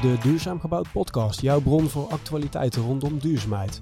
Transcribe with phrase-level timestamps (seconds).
[0.00, 3.80] de Duurzaam Gebouwd podcast, jouw bron voor actualiteiten rondom duurzaamheid.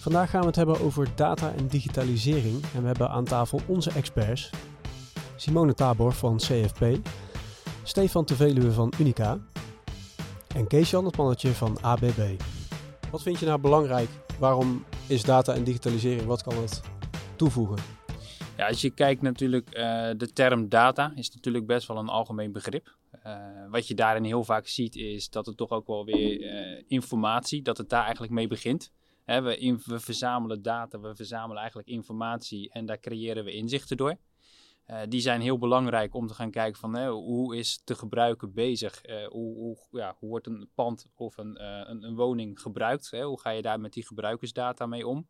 [0.00, 3.90] Vandaag gaan we het hebben over data en digitalisering en we hebben aan tafel onze
[3.90, 4.50] experts.
[5.36, 6.84] Simone Tabor van CFP,
[7.82, 9.38] Stefan Teveluwe van Unica
[10.54, 12.40] en Kees-Jan het mannetje van ABB.
[13.10, 14.08] Wat vind je nou belangrijk?
[14.38, 16.80] Waarom is data en digitalisering, wat kan het
[17.36, 17.76] toevoegen?
[18.56, 19.82] Ja, als je kijkt natuurlijk, uh,
[20.16, 22.96] de term data is natuurlijk best wel een algemeen begrip.
[23.26, 26.84] Uh, wat je daarin heel vaak ziet is dat het toch ook wel weer uh,
[26.86, 28.92] informatie, dat het daar eigenlijk mee begint.
[29.24, 34.16] We, verzamelen data, we verzamelen eigenlijk informatie en daar creëren we inzichten door.
[34.86, 39.00] Uh, die zijn heel belangrijk om te gaan kijken van hoe is de gebruiker bezig?
[39.28, 41.62] hoe, hoe, ja, hoe wordt een pand of een,
[42.04, 43.10] een, woning gebruikt?
[43.10, 43.24] Hè?
[43.24, 45.26] Hoe ga je daar met die gebruikersdata mee om?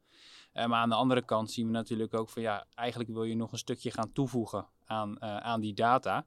[0.58, 3.36] Uh, maar aan de andere kant zien we natuurlijk ook van ja, eigenlijk wil je
[3.36, 6.26] nog een stukje gaan toevoegen aan, uh, aan die data.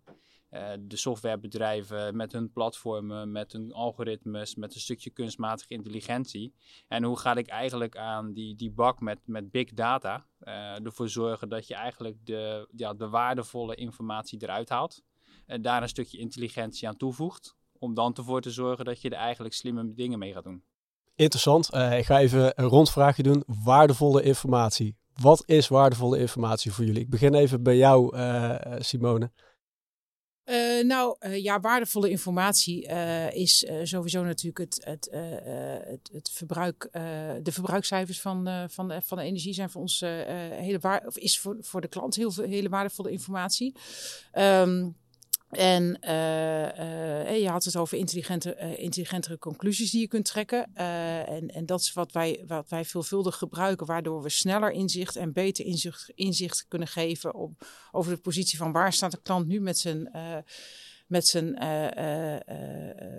[0.51, 6.53] Uh, de softwarebedrijven met hun platformen, met hun algoritmes, met een stukje kunstmatige intelligentie.
[6.87, 10.25] En hoe ga ik eigenlijk aan die, die bak met, met big data
[10.83, 15.03] ervoor zorgen dat je eigenlijk de, ja, de waardevolle informatie eruit haalt.
[15.45, 17.55] En daar een stukje intelligentie aan toevoegt.
[17.79, 20.63] Om dan ervoor te zorgen dat je er eigenlijk slimme dingen mee gaat doen.
[21.15, 21.73] Interessant.
[21.73, 23.43] Uh, ik ga even een rondvraagje doen.
[23.63, 24.97] Waardevolle informatie.
[25.21, 27.01] Wat is waardevolle informatie voor jullie?
[27.01, 28.17] Ik begin even bij jou,
[28.79, 29.31] Simone.
[30.51, 32.85] Uh, nou ja, waardevolle informatie
[33.33, 35.09] is sowieso natuurlijk het, het,
[36.11, 36.89] het, verbruik.
[37.43, 41.57] de verbruikscijfers van, van, de, van energie zijn voor ons hele waar, of is voor,
[41.59, 43.75] voor de klant heel veel, hele waardevolle informatie.
[44.33, 44.95] Um,
[45.51, 50.73] en uh, uh, je had het over intelligente, uh, intelligentere conclusies die je kunt trekken.
[50.73, 55.33] en, en dat is wat wij, wat wij veelvuldig gebruiken, waardoor we sneller inzicht en
[55.33, 59.59] beter inzicht, inzicht kunnen geven op, over de positie van waar staat de klant nu
[59.59, 60.09] met zijn
[61.11, 62.39] met zijn uh, uh,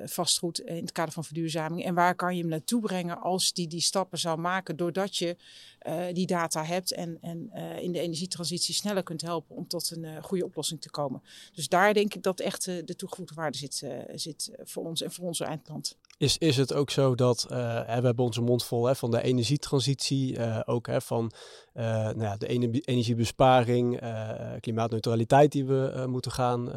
[0.05, 1.85] vastgoed in het kader van verduurzaming.
[1.85, 5.37] En waar kan je hem naartoe brengen als die die stappen zou maken, doordat je
[6.13, 7.51] die data hebt en, en
[7.81, 11.23] in de energietransitie sneller kunt helpen om tot een goede oplossing te komen.
[11.55, 15.25] Dus daar denk ik dat echt de toegevoegde waarde zit, zit voor ons en voor
[15.25, 15.97] onze eindklant.
[16.19, 20.65] Is, is het ook zo dat we hebben onze mond vol hè, van de energietransitie,
[20.67, 21.33] ook hè, van
[21.73, 22.47] nou ja, de
[22.85, 24.01] energiebesparing,
[24.61, 26.71] klimaatneutraliteit die we moeten gaan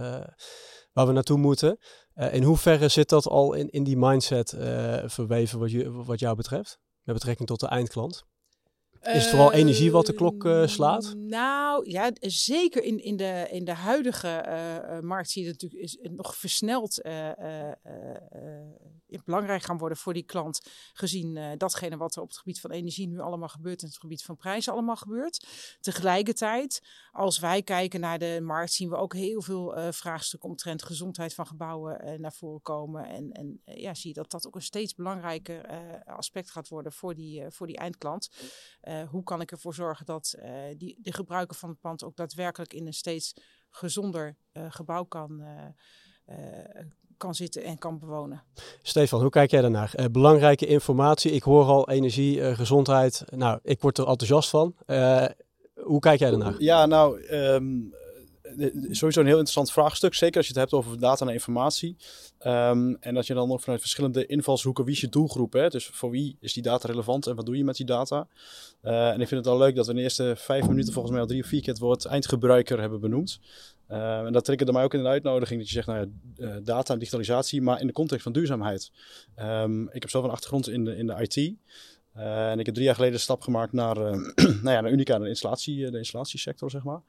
[0.95, 1.77] waar we naartoe moeten.
[2.15, 6.19] Uh, in hoeverre zit dat al in, in die mindset uh, verweven wat, je, wat
[6.19, 6.77] jou betreft?
[7.03, 8.23] Met betrekking tot de eindklant?
[9.01, 11.13] Is het vooral energie wat de klok uh, slaat?
[11.15, 15.83] Nou ja, zeker in, in, de, in de huidige uh, markt zie je het natuurlijk
[15.83, 17.01] is nog versneld
[19.23, 20.61] belangrijk gaan worden voor die klant.
[20.93, 24.23] Gezien datgene wat er op het gebied van energie nu allemaal gebeurt en het gebied
[24.23, 25.47] van prijzen allemaal gebeurt.
[25.79, 26.81] Tegelijkertijd,
[27.11, 31.47] als wij kijken naar de markt, zien we ook heel veel vraagstukken omtrent gezondheid van
[31.47, 33.07] gebouwen naar voren komen.
[33.07, 35.67] En, en ja, zie je dat dat ook een steeds belangrijker
[36.05, 38.29] aspect gaat worden voor die, voor die eindklant.
[38.83, 42.15] Uh, hoe kan ik ervoor zorgen dat uh, die, de gebruiker van het pand ook
[42.15, 43.33] daadwerkelijk in een steeds
[43.69, 45.43] gezonder uh, gebouw kan,
[47.17, 48.43] kan zitten en kan bewonen.
[48.81, 49.93] Stefan, hoe kijk jij daarnaar?
[50.11, 51.31] belangrijke informatie.
[51.31, 53.23] Ik hoor al energie, gezondheid.
[53.35, 54.75] Nou, ik word er enthousiast van.
[55.75, 56.55] hoe kijk jij daarnaar?
[56.57, 57.93] Ja, nou, um,
[58.91, 60.13] sowieso een heel interessant vraagstuk.
[60.13, 61.95] Zeker als je het hebt over data en informatie.
[62.45, 65.53] Um, en dat je dan nog vanuit verschillende invalshoeken, wie is je doelgroep?
[65.53, 65.67] Hè?
[65.67, 68.27] Dus voor wie is die data relevant en wat doe je met die data?
[68.83, 71.13] Uh, en ik vind het al leuk dat we in de eerste vijf minuten volgens
[71.13, 73.39] mij al drie of vier keer het woord eindgebruiker hebben benoemd.
[73.87, 76.99] En dat triggerde mij ook in de uitnodiging dat je zegt, nou ja, data en
[76.99, 78.91] digitalisatie, maar in de context van duurzaamheid.
[79.39, 81.53] Um, ik heb zelf een achtergrond in de, in de IT.
[82.17, 84.03] Uh, en ik heb drie jaar geleden een stap gemaakt naar, uh,
[84.63, 87.01] nou ja, naar Unica, de, installatie, de installatiesector, zeg maar.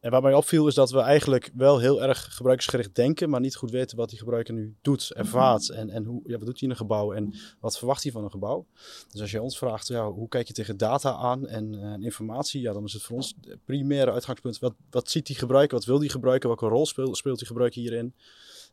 [0.00, 3.56] En waar mij opviel is dat we eigenlijk wel heel erg gebruikersgericht denken, maar niet
[3.56, 5.70] goed weten wat die gebruiker nu doet, ervaart.
[5.70, 8.24] En, en hoe, ja, wat doet hij in een gebouw en wat verwacht hij van
[8.24, 8.66] een gebouw.
[9.10, 12.72] Dus als je ons vraagt, ja, hoe kijk je tegen data aan en informatie, ja,
[12.72, 14.58] dan is het voor ons het primaire uitgangspunt.
[14.58, 17.80] Wat, wat ziet die gebruiker, wat wil die gebruiker, welke rol speelt, speelt die gebruiker
[17.80, 18.14] hierin?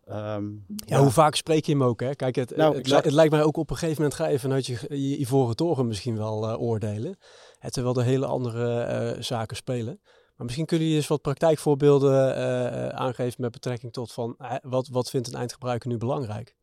[0.09, 1.99] Um, ja, ja, hoe vaak spreek je hem ook?
[1.99, 2.15] Hè?
[2.15, 4.65] Kijk, het, nou, het, het, lijkt mij ook op een gegeven moment ga je vanuit
[4.65, 7.17] je, je ivoren toren misschien wel uh, oordelen.
[7.59, 9.99] Het terwijl er hele andere uh, zaken spelen.
[10.35, 15.09] Maar misschien kunnen jullie eens wat praktijkvoorbeelden uh, aangeven met betrekking tot van wat, wat
[15.09, 16.55] vindt een eindgebruiker nu belangrijk?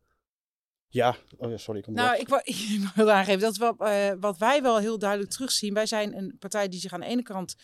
[0.89, 1.81] Ja, oh ja sorry.
[1.81, 3.75] Ik nou, ik wil, ik wil aangeven dat wat,
[4.21, 5.75] wat wij wel heel duidelijk terugzien.
[5.75, 7.57] Wij zijn een partij die zich aan de ene kant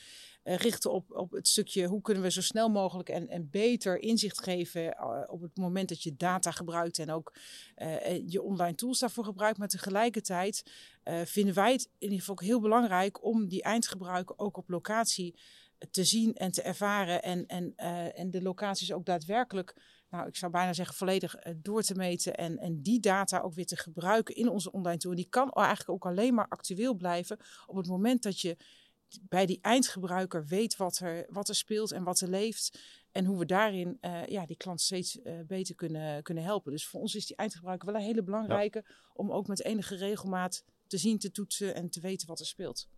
[0.44, 3.99] uh, richten op, op het stukje hoe kunnen we zo snel mogelijk en, en beter
[3.99, 7.32] inzicht geven uh, op het moment dat je data gebruikt en ook
[7.76, 9.58] uh, je online tools daarvoor gebruikt.
[9.58, 10.62] Maar tegelijkertijd
[11.25, 15.38] vinden wij het in ieder geval ook heel belangrijk om die eindgebruiker ook op locatie
[15.91, 17.76] te zien en te ervaren en, en,
[18.14, 19.75] en de locaties ook daadwerkelijk
[20.14, 23.67] nou, ik zou bijna zeggen, volledig door te meten en, en die data ook weer
[23.67, 25.11] te gebruiken in onze online tool.
[25.11, 28.56] En die kan eigenlijk ook alleen maar actueel blijven op het moment dat je
[29.22, 32.78] bij die eindgebruiker weet wat er, wat er speelt en wat er leeft.
[33.12, 36.72] En hoe we daarin uh, ja, die klant steeds uh, beter kunnen, kunnen helpen.
[36.72, 40.64] Dus voor ons is die eindgebruiker wel een hele belangrijke om ook met enige regelmaat
[40.87, 42.88] te zien, te toetsen en te weten wat er speelt.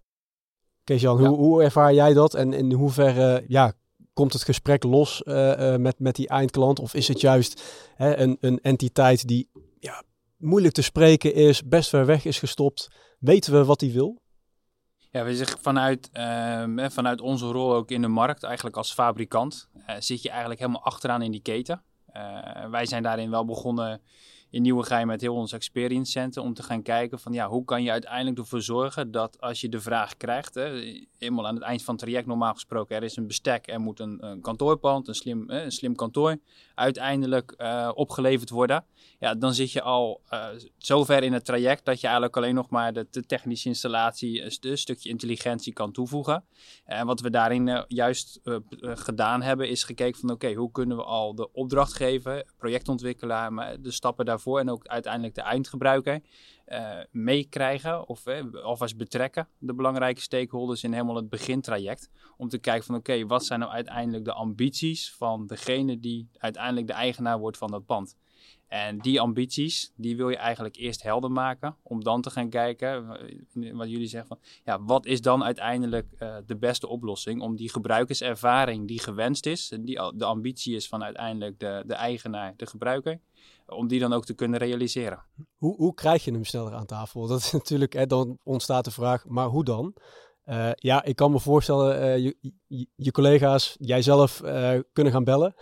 [0.84, 1.28] Kees-Jan, ja.
[1.28, 3.72] hoe, hoe ervaar jij dat en in hoeverre ja,
[4.12, 6.78] komt het gesprek los uh, met, met die eindklant?
[6.78, 7.62] Of is het juist
[7.94, 10.02] hè, een, een entiteit die ja,
[10.36, 12.88] moeilijk te spreken is, best ver weg is gestopt?
[13.18, 14.20] Weten we wat hij wil?
[15.16, 19.68] Ja, we zeggen vanuit, uh, vanuit onze rol ook in de markt, eigenlijk als fabrikant,
[19.76, 21.82] uh, zit je eigenlijk helemaal achteraan in die keten.
[22.16, 24.00] Uh, wij zijn daarin wel begonnen
[24.50, 27.82] in Nieuwegein met heel ons experience center om te gaan kijken van ja, hoe kan
[27.82, 30.96] je uiteindelijk ervoor zorgen dat als je de vraag krijgt, hè,
[31.28, 34.38] aan het eind van het traject normaal gesproken, er is een bestek, er moet een,
[34.42, 36.36] kantoorpand, een slim, een slim kantoor
[36.74, 38.84] uiteindelijk uh, opgeleverd worden.
[39.18, 40.46] Ja, dan zit je al uh,
[40.78, 45.08] zover in het traject dat je eigenlijk alleen nog maar de, technische installatie, een stukje
[45.08, 46.44] intelligentie kan toevoegen.
[46.84, 48.40] En wat we daarin uh, juist
[48.80, 53.90] gedaan hebben, is gekeken van oké, hoe kunnen we al de opdrachtgever, projectontwikkelaar, maar de
[53.90, 56.20] stappen daarvoor en ook uiteindelijk de eindgebruiker
[57.10, 58.26] meekrijgen of
[58.62, 62.10] alvast betrekken, de belangrijke stakeholders in helemaal het begintraject.
[62.36, 66.86] Om te kijken van oké, wat zijn nou uiteindelijk de ambities van degene die uiteindelijk
[66.86, 68.16] de eigenaar wordt van dat pand.
[68.68, 71.76] En die ambities, die wil je eigenlijk eerst helder maken.
[71.82, 73.06] Om dan te gaan kijken,
[73.72, 77.70] wat jullie zeggen van, ja, wat is dan uiteindelijk uh, de beste oplossing om die
[77.70, 83.20] gebruikerservaring die gewenst is, die de ambitie is van uiteindelijk de, de eigenaar, de gebruiker,
[83.66, 85.24] om die dan ook te kunnen realiseren.
[85.56, 87.26] Hoe, hoe krijg je hem sneller aan tafel?
[87.26, 89.94] Dat is natuurlijk, hè, dan ontstaat de vraag, maar hoe dan?
[90.46, 95.24] Uh, ja, ik kan me voorstellen, uh, je, je, je, collega's, jijzelf uh, kunnen gaan
[95.24, 95.54] bellen.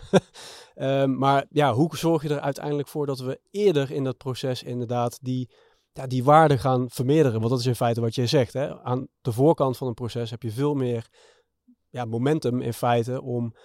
[1.19, 5.19] maar ja, hoe zorg je er uiteindelijk voor dat we eerder in dat proces inderdaad
[5.21, 5.49] die,
[5.91, 7.39] ja, die waarde gaan vermeerderen?
[7.39, 8.53] Want dat is in feite wat je zegt.
[8.53, 8.81] Hè?
[8.83, 11.07] Aan de voorkant van een proces heb je veel meer
[11.89, 13.55] ja, momentum in feite om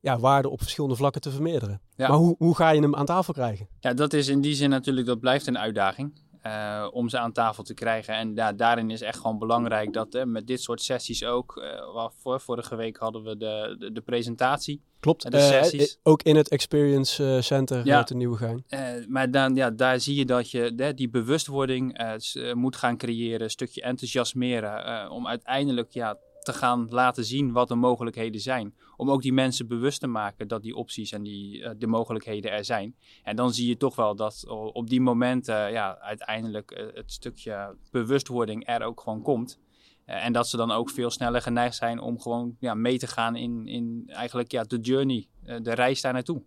[0.00, 1.80] ja, waarde op verschillende vlakken te vermeerderen.
[1.94, 2.08] Ja.
[2.08, 3.68] Maar hoe, hoe ga je hem aan tafel krijgen?
[3.80, 6.20] Ja, dat is in die zin natuurlijk, dat blijft een uitdaging.
[6.46, 8.14] Uh, om ze aan tafel te krijgen.
[8.14, 11.56] En ja, daarin is echt gewoon belangrijk dat met dit soort sessies ook.
[11.56, 14.82] Uh, voor, vorige week hadden we de, de, de presentatie.
[15.00, 15.98] Klopt, de sessies.
[16.02, 17.98] ook in het Experience Center ja.
[17.98, 18.64] met de Nieuwe Gein.
[19.08, 22.14] maar dan, ja, daar zie je dat je die bewustwording
[22.52, 25.10] moet gaan creëren, een stukje enthousiasmeren.
[25.10, 28.74] om uiteindelijk ja, te gaan laten zien wat de mogelijkheden zijn.
[28.96, 32.50] Om ook die mensen bewust te maken dat die opties en die, uh, de mogelijkheden
[32.50, 32.96] er zijn.
[33.22, 37.76] En dan zie je toch wel dat op die momenten ja, uiteindelijk uh, het stukje
[37.90, 39.58] bewustwording er ook gewoon komt.
[40.04, 43.36] En dat ze dan ook veel sneller geneigd zijn om gewoon ja, mee te gaan
[43.36, 46.42] in, in eigenlijk ja, de journey, de reis daar naartoe.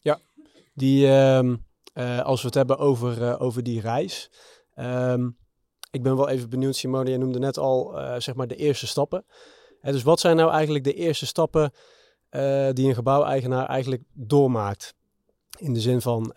[0.00, 0.18] Ja,
[0.74, 1.56] die, ehm,
[2.22, 4.30] als we het hebben over, over die reis.
[4.76, 5.40] Um,
[5.92, 8.86] ik ben wel even benieuwd, Simone, jij noemde net al uh, zeg maar de eerste
[8.86, 9.24] stappen.
[9.80, 11.72] Dus wat zijn nou eigenlijk de eerste stappen
[12.30, 14.94] uh, die een gebouweigenaar eigenlijk doormaakt?
[15.58, 16.34] In de zin van,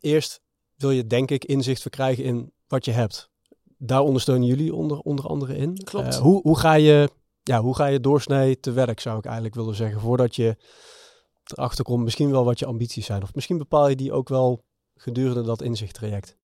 [0.00, 0.40] eerst
[0.76, 3.30] wil je denk ik inzicht verkrijgen in wat je hebt.
[3.78, 5.74] Daar ondersteunen jullie onder, onder andere in.
[5.84, 6.16] Klopt.
[6.16, 7.10] hoe, hoe, ga je,
[7.42, 10.56] ja, hoe ga je doorsnee te werk, zou ik eigenlijk willen zeggen, voordat je
[11.44, 13.22] erachter komt misschien wel wat je ambities zijn.
[13.22, 14.64] Of misschien bepaal je die ook wel
[14.94, 16.38] gedurende dat inzichttraject.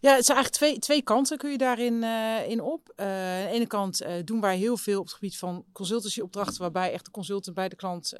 [0.00, 2.92] Ja, het zijn eigenlijk twee, twee kanten kun je daarin uh, in op.
[2.96, 6.60] Uh, aan de ene kant uh, doen wij heel veel op het gebied van consultancyopdrachten,
[6.60, 8.18] waarbij echt de consultant bij de klant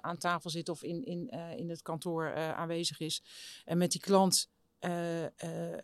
[0.00, 3.22] aan tafel zit of in, in, in het kantoor aanwezig is.
[3.64, 4.48] En met die klant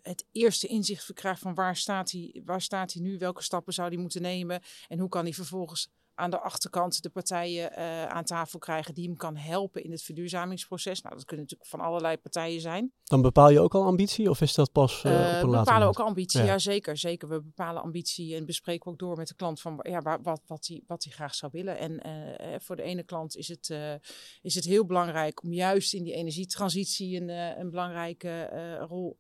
[0.03, 3.89] het eerste inzicht verkrijgt van waar staat, hij, waar staat hij nu, welke stappen zou
[3.89, 8.25] hij moeten nemen en hoe kan hij vervolgens aan de achterkant de partijen uh, aan
[8.25, 11.01] tafel krijgen die hem kan helpen in het verduurzamingsproces.
[11.01, 12.93] Nou, dat kunnen natuurlijk van allerlei partijen zijn.
[13.05, 15.57] Dan bepaal je ook al ambitie of is dat pas uh, uh, op een We
[15.57, 16.47] bepalen ook ambitie, ja.
[16.47, 16.59] ja.
[16.59, 17.29] zeker, zeker.
[17.29, 20.83] We bepalen ambitie en bespreken ook door met de klant van ja, wat, wat hij
[20.87, 21.79] wat graag zou willen.
[21.79, 22.03] En
[22.63, 23.69] voor de ene klant is het,
[24.43, 27.29] is het heel belangrijk om juist in die energietransitie een,
[27.61, 28.49] een belangrijke
[28.89, 29.17] rol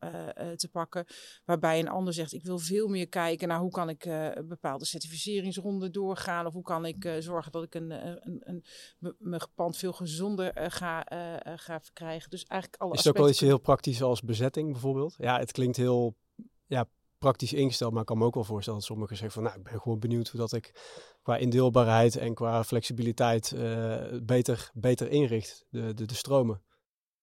[0.56, 1.04] te pakken.
[1.44, 4.08] Waarbij een ander zegt, ik wil veel meer kijken naar hoe kan ik
[4.48, 8.64] bepaalde certificeringsronden doorgaan of hoe kan ik uh, zorgen dat ik een, een, een,
[9.18, 11.06] mijn pand veel gezonder uh, ga,
[11.56, 12.30] ga verkrijgen.
[12.30, 15.14] Dus eigenlijk alle Is het ook wel iets heel praktisch als bezetting bijvoorbeeld?
[15.18, 16.16] Ja, het klinkt heel
[16.66, 16.88] ja,
[17.18, 19.64] praktisch ingesteld, maar ik kan me ook wel voorstellen dat sommigen zeggen van nou, ik
[19.70, 20.72] ben gewoon benieuwd hoe dat ik
[21.22, 23.54] qua indeelbaarheid en qua flexibiliteit
[24.22, 26.62] beter, beter inricht, de, de, de stromen.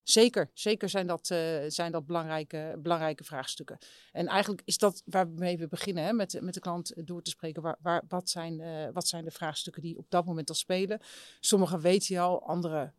[0.04, 3.78] Zeker, zeker zijn dat, uh, zijn dat belangrijke, belangrijke vraagstukken.
[4.12, 7.62] En eigenlijk is dat waarmee we beginnen, hè, met, met de klant door te spreken.
[7.82, 11.00] Waar, wat, zijn, uh, wat zijn de vraagstukken die op dat moment al spelen?
[11.40, 12.92] Sommige weten je al, andere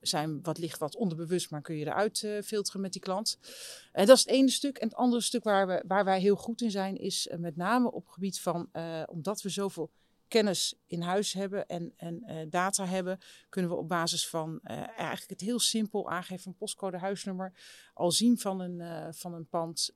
[0.00, 3.38] zijn wat ligt wat onderbewust, maar kun je eruit uh, filteren met die klant.
[3.42, 4.78] Uh, dat is het ene stuk.
[4.78, 7.92] En het andere stuk waar, we, waar wij heel goed in zijn, is met name
[7.92, 8.68] op het gebied van,
[9.06, 9.90] omdat we zoveel
[10.28, 13.18] kennis in huis hebben en, en uh, data hebben,
[13.48, 17.52] kunnen we op basis van uh, eigenlijk het heel simpel aangeven van postcode huisnummer
[17.94, 19.94] al zien van een, uh, van een pand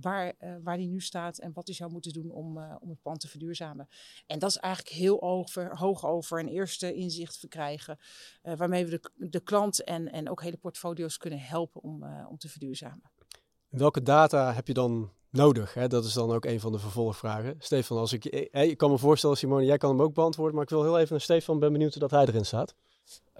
[0.00, 3.20] waar, waar die nu staat en wat hij zou moeten doen om, om het pand
[3.20, 3.88] te verduurzamen.
[4.26, 7.98] En dat is eigenlijk heel over, hoog over een eerste inzicht verkrijgen,
[8.42, 12.48] waarmee we de, de klant en, en ook hele portfolio's kunnen helpen om, om te
[12.48, 13.10] verduurzamen.
[13.68, 15.74] Welke data heb je dan nodig?
[15.74, 15.88] Hè?
[15.88, 17.56] Dat is dan ook een van de vervolgvragen.
[17.58, 20.64] Stefan, als ik, eh, ik kan me voorstellen, Simone, jij kan hem ook beantwoorden, maar
[20.64, 22.74] ik wil heel even naar Stefan, ben benieuwd dat hij erin staat.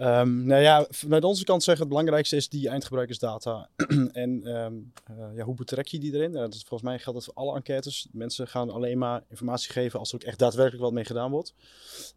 [0.01, 3.69] Um, nou ja, vanuit onze kant zeggen het belangrijkste is die eindgebruikersdata.
[4.13, 6.33] en um, uh, ja, hoe betrek je die erin?
[6.33, 8.09] Uh, dat, volgens mij geldt dat voor alle enquêtes.
[8.13, 11.55] Mensen gaan alleen maar informatie geven als er ook echt daadwerkelijk wat mee gedaan wordt.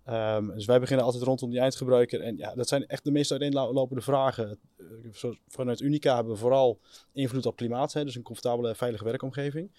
[0.10, 2.22] Um, dus wij beginnen altijd rondom die eindgebruiker.
[2.22, 4.60] En ja, dat zijn echt de meest uiteenlopende vragen.
[4.78, 6.80] Uh, vanuit Unica hebben we vooral
[7.14, 7.94] invloed op klimaat.
[7.94, 9.72] Hè, dus een comfortabele, veilige werkomgeving.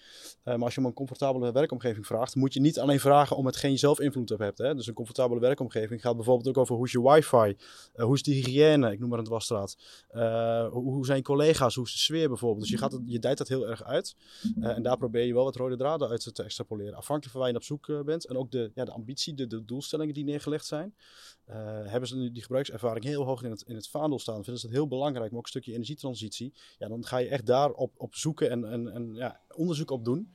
[0.43, 3.71] maar als je om een comfortabele werkomgeving vraagt, moet je niet alleen vragen om hetgeen
[3.71, 4.57] je zelf invloed op hebt.
[4.57, 4.75] Hè.
[4.75, 7.55] Dus een comfortabele werkomgeving gaat bijvoorbeeld ook over hoe is je wifi
[7.95, 8.91] uh, hoe is de hygiëne?
[8.91, 9.77] Ik noem maar een dwarsstraat.
[10.11, 11.75] Uh, hoe, zijn collega's?
[11.75, 12.61] Hoe is de sfeer bijvoorbeeld?
[12.61, 14.15] Dus je, gaat je dat heel erg uit.
[14.57, 16.95] Uh, en daar probeer je wel wat rode draden uit te extrapoleren.
[16.95, 18.25] Afhankelijk van waar je op zoek bent.
[18.25, 20.95] En ook de, ja, de ambitie, de, de doelstellingen die neergelegd zijn.
[21.85, 24.43] hebben ze nu die gebruikservaring heel hoog in het, in het vaandel staan.
[24.43, 25.29] Vinden ze dat heel belangrijk.
[25.29, 26.53] Maar ook een stukje energietransitie.
[26.77, 30.05] Ja, dan ga je echt daar op, op zoeken en, en, en ja, onderzoek op
[30.05, 30.31] doen.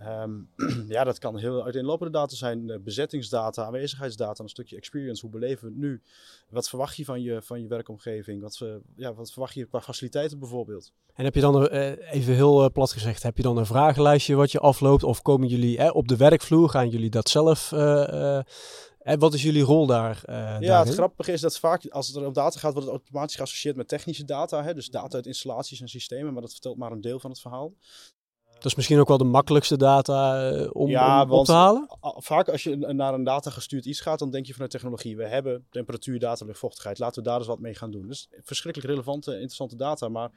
[0.00, 0.48] Um,
[0.88, 2.82] ja, dat kan heel uiteenlopende data zijn.
[2.84, 5.22] bezettingsdata, aanwezigheidsdata, een stukje experience.
[5.22, 6.02] Hoe beleven we het nu?
[6.48, 8.42] Wat verwacht je van je, van je werkomgeving?
[8.42, 10.92] Wat, uh, ja, wat verwacht je qua faciliteiten bijvoorbeeld?
[11.14, 14.52] En heb je dan, uh, even heel plat gezegd, heb je dan een vragenlijstje wat
[14.52, 15.02] je afloopt?
[15.02, 16.68] Of komen jullie op de werkvloer?
[16.68, 17.72] Gaan jullie dat zelf...
[19.04, 20.22] En wat is jullie rol daar?
[20.26, 20.86] Uh, ja, daarin?
[20.86, 23.76] het grappige is dat vaak als het er om data gaat, wordt het automatisch geassocieerd
[23.76, 24.62] met technische data.
[24.62, 24.74] Hè?
[24.74, 27.72] Dus data uit installaties en systemen, maar dat vertelt maar een deel van het verhaal.
[28.64, 31.88] Dat is misschien ook wel de makkelijkste data uh, om, ja, om op te halen?
[32.00, 35.16] Vaak als je naar een data gestuurd iets gaat, dan denk je vanuit technologie.
[35.16, 36.98] We hebben temperatuur, data, luchtvochtigheid.
[36.98, 38.08] Laten we daar eens wat mee gaan doen.
[38.08, 40.08] Dus verschrikkelijk relevante, interessante data.
[40.08, 40.30] Maar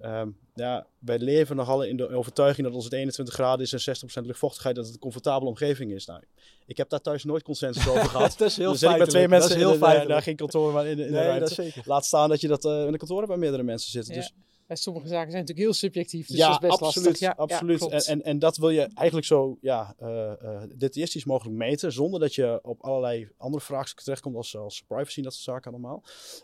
[0.00, 3.96] um, ja, wij leven nogal in de overtuiging dat als het 21 graden is en
[4.22, 6.06] 60% luchtvochtigheid, dat het een comfortabele omgeving is.
[6.06, 6.22] Nou,
[6.66, 8.34] ik heb daar thuis nooit consensus over gehad.
[8.38, 10.90] dat is heel dus ik met twee mensen heel in daar geen kantoor, maar in,
[10.90, 11.72] in nee, de ruimte.
[11.84, 14.14] Laat staan dat je dat uh, in de kantoor waar meerdere mensen zitten.
[14.14, 14.20] Ja.
[14.20, 14.32] Dus
[14.76, 16.26] sommige zaken zijn natuurlijk heel subjectief.
[16.26, 17.28] Dus ja, dat is best absoluut, lastig.
[17.28, 17.80] Ja, absoluut.
[17.80, 20.08] Ja, en, en, en dat wil je eigenlijk zo ja, uh,
[20.42, 25.18] uh, detailistisch mogelijk meten, zonder dat je op allerlei andere vraagstukken terechtkomt, als, als privacy
[25.18, 26.02] en dat soort zaken allemaal.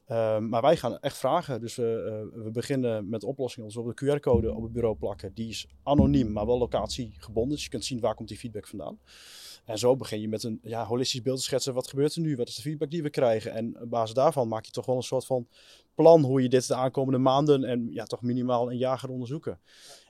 [0.08, 1.60] Uh, maar wij gaan echt vragen.
[1.60, 5.34] Dus we, we beginnen met oplossingen, zoals we de QR-code op het bureau plakken.
[5.34, 7.54] Die is anoniem, maar wel locatiegebonden.
[7.54, 8.98] Dus je kunt zien waar komt die feedback vandaan.
[9.64, 11.74] En zo begin je met een ja, holistisch beeld te schetsen.
[11.74, 12.36] Wat gebeurt er nu?
[12.36, 13.52] Wat is de feedback die we krijgen?
[13.52, 15.46] En op basis daarvan maak je toch wel een soort van
[15.94, 19.60] plan hoe je dit de aankomende maanden en ja, toch minimaal een jaar gaat onderzoeken.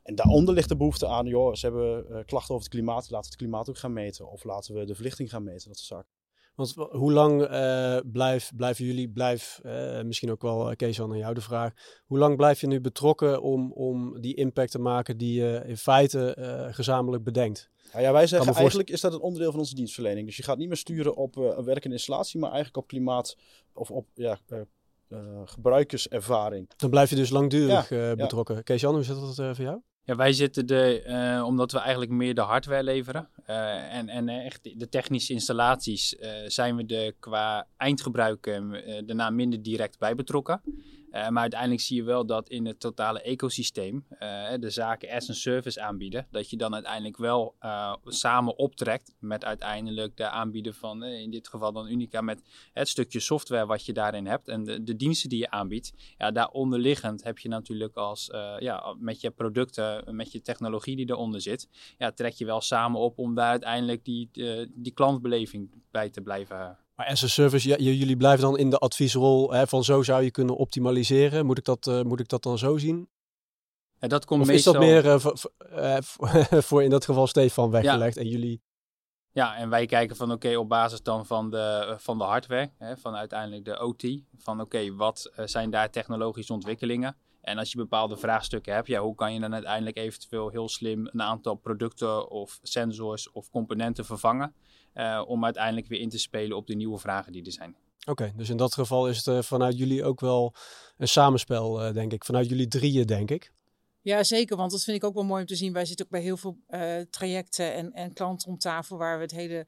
[0.03, 3.11] En daaronder ligt de behoefte aan, joh, ze hebben uh, klachten over het klimaat, laten
[3.11, 4.31] we het klimaat ook gaan meten.
[4.31, 6.13] Of laten we de verlichting gaan meten, dat soort zaken.
[6.55, 11.35] Want hoe lang uh, blijf, blijven jullie, blijf, uh, misschien ook wel Kees aan jou
[11.35, 11.73] de vraag,
[12.07, 15.77] hoe lang blijf je nu betrokken om, om die impact te maken die je in
[15.77, 16.37] feite
[16.71, 17.71] gezamenlijk bedenkt?
[17.93, 20.27] Nou ja, wij zeggen eigenlijk is dat een onderdeel van onze dienstverlening.
[20.27, 23.37] Dus je gaat niet meer sturen op een werk en installatie, maar eigenlijk op klimaat
[23.73, 24.39] of op ja,
[25.45, 26.71] gebruikerservaring.
[26.77, 28.55] Dan blijf je dus langdurig ja, betrokken.
[28.55, 28.61] Ja.
[28.61, 29.81] Kees-Jan, hoe zit dat voor jou?
[30.03, 33.29] Ja, wij zitten de, omdat we eigenlijk meer de hardware leveren
[33.91, 36.17] en, en echt de technische installaties,
[36.47, 38.61] zijn we er qua eindgebruik
[39.07, 40.61] daarna minder direct bij betrokken.
[41.15, 45.29] Uh, maar uiteindelijk zie je wel dat in het totale ecosysteem uh, de zaken as
[45.29, 50.73] een service aanbieden, dat je dan uiteindelijk wel uh, samen optrekt met uiteindelijk de aanbieder
[50.73, 52.43] van, in dit geval dan Unica, met
[52.73, 55.93] het stukje software wat je daarin hebt en de, de diensten die je aanbiedt.
[56.19, 61.41] Ja, daaronderliggend heb je natuurlijk als, ja, met je producten, met je technologie die eronder
[61.41, 61.69] zit,
[61.99, 64.31] ja, trek je wel samen op om daar uiteindelijk die,
[64.71, 68.79] die klantbeleving bij te blijven maar as a service, ja, jullie blijven dan in de
[68.79, 71.47] adviesrol hè, van zo zou je kunnen optimaliseren.
[71.47, 73.09] Moet ik dat, uh, moet ik dat dan zo zien?
[73.99, 74.83] Ja, dat komt of meestal...
[74.83, 75.85] is dat meer
[76.53, 78.21] uh, voor in dat geval Stefan weggelegd ja.
[78.21, 78.63] en jullie...
[79.31, 82.71] Ja, en wij kijken van oké, okay, op basis dan van de, van de hardware,
[82.79, 84.03] hè, van uiteindelijk de OT,
[84.39, 87.17] van oké, okay, wat zijn daar technologische ontwikkelingen?
[87.41, 91.07] En als je bepaalde vraagstukken hebt, ja, hoe kan je dan uiteindelijk eventueel heel slim
[91.07, 94.55] een aantal producten of sensors of componenten vervangen?
[94.95, 97.77] Uh, om uiteindelijk weer in te spelen op de nieuwe vragen die er zijn.
[98.01, 100.55] Oké, okay, dus in dat geval is het uh, vanuit jullie ook wel
[100.97, 102.25] een samenspel, uh, denk ik.
[102.25, 103.53] Vanuit jullie drieën, denk ik.
[104.01, 104.57] Ja, zeker.
[104.57, 105.73] Want dat vind ik ook wel mooi om te zien.
[105.73, 106.59] Wij zitten ook bij heel veel
[107.11, 109.67] trajecten en, en klanten om tafel waar we het hele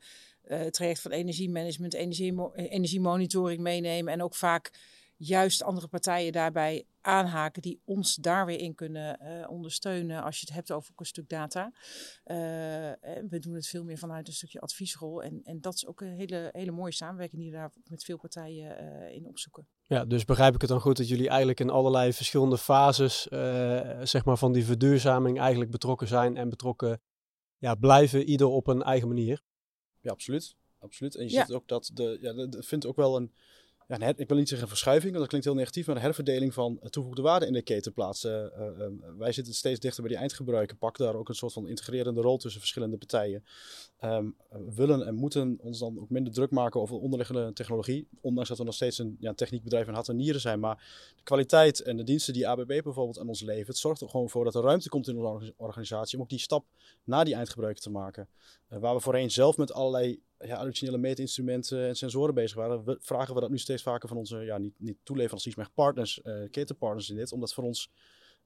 [0.70, 4.12] traject van energiemanagement, energie, energiemonitoring meenemen.
[4.12, 4.70] En ook vaak
[5.16, 10.46] juist andere partijen daarbij aanhaken die ons daar weer in kunnen uh, ondersteunen als je
[10.46, 11.72] het hebt over een stuk data.
[12.24, 12.36] Uh,
[13.28, 16.12] we doen het veel meer vanuit een stukje adviesrol en, en dat is ook een
[16.12, 19.68] hele, hele mooie samenwerking die we daar met veel partijen uh, in opzoeken.
[19.82, 23.22] Ja, dus begrijp ik het dan goed dat jullie eigenlijk in allerlei verschillende fases
[24.02, 27.00] zeg maar van die verduurzaming eigenlijk betrokken zijn en betrokken
[27.58, 29.42] ja, blijven, ieder op een eigen manier?
[30.00, 30.56] Ja, absoluut.
[30.78, 31.16] absoluut.
[31.16, 31.44] En je ja.
[31.44, 33.32] ziet ook dat de, ja, de, vindt ook wel een
[33.88, 36.78] ja, ik wil niet zeggen verschuiving, want dat klinkt heel negatief, maar een herverdeling van
[36.80, 38.52] toegevoegde waarde in de keten plaatsen.
[38.58, 41.68] Uh, uh, wij zitten steeds dichter bij die eindgebruiker, pakken daar ook een soort van
[41.68, 43.44] integrerende rol tussen verschillende partijen.
[44.04, 44.36] Um,
[44.74, 48.64] willen en moeten ons dan ook minder druk maken over onderliggende technologie, ondanks dat we
[48.64, 50.60] nog steeds een ja, techniekbedrijf in hart en nieren zijn.
[50.60, 50.76] Maar
[51.16, 54.44] de kwaliteit en de diensten die ABB bijvoorbeeld aan ons levert, zorgt er gewoon voor
[54.44, 56.64] dat er ruimte komt in onze organisatie om ook die stap
[57.04, 58.28] naar die eindgebruiker te maken.
[58.68, 63.34] Waar we voorheen zelf met allerlei ja, additionele meetinstrumenten en sensoren bezig waren, we, vragen
[63.34, 67.10] we dat nu steeds vaker van onze, ja, niet, niet toeleveranciers, maar partners, uh, ketenpartners
[67.10, 67.92] in dit, om dat voor ons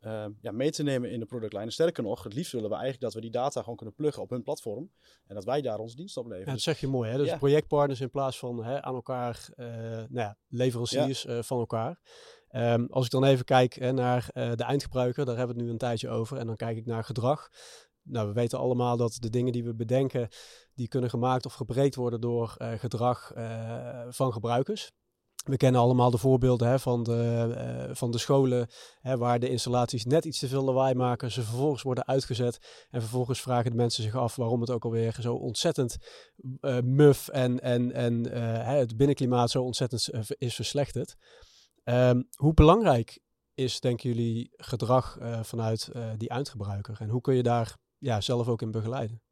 [0.00, 1.72] uh, ja, mee te nemen in de productlijn.
[1.72, 4.30] sterker nog, het liefst willen we eigenlijk dat we die data gewoon kunnen pluggen op
[4.30, 4.90] hun platform
[5.26, 6.46] en dat wij daar onze dienst op leveren.
[6.46, 7.16] Ja, dat zeg je mooi, hè?
[7.16, 12.00] Dus projectpartners in plaats van hè, aan elkaar, uh, nou ja, leveranciers van elkaar.
[12.52, 15.72] Um, als ik dan even kijk hè, naar de eindgebruiker, daar hebben we het nu
[15.74, 17.48] een tijdje over, en dan kijk ik naar gedrag
[18.10, 20.28] nou, we weten allemaal dat de dingen die we bedenken,
[20.74, 24.92] die kunnen gemaakt of gebreekt worden door uh, gedrag uh, van gebruikers.
[25.40, 28.68] We kennen allemaal de voorbeelden hè, van, de, uh, van de scholen
[29.00, 31.30] hè, waar de installaties net iets te veel lawaai maken.
[31.30, 35.16] Ze vervolgens worden uitgezet en vervolgens vragen de mensen zich af waarom het ook alweer
[35.20, 35.96] zo ontzettend
[36.84, 38.32] muf en, en, en
[38.64, 41.14] het binnenklimaat zo ontzettend is verslechterd.
[41.84, 43.20] Um, hoe belangrijk
[43.54, 46.96] is, denken jullie, gedrag vanuit die eindgebruiker?
[47.00, 49.22] En hoe kun je daar ja, zelf ook in begeleiden.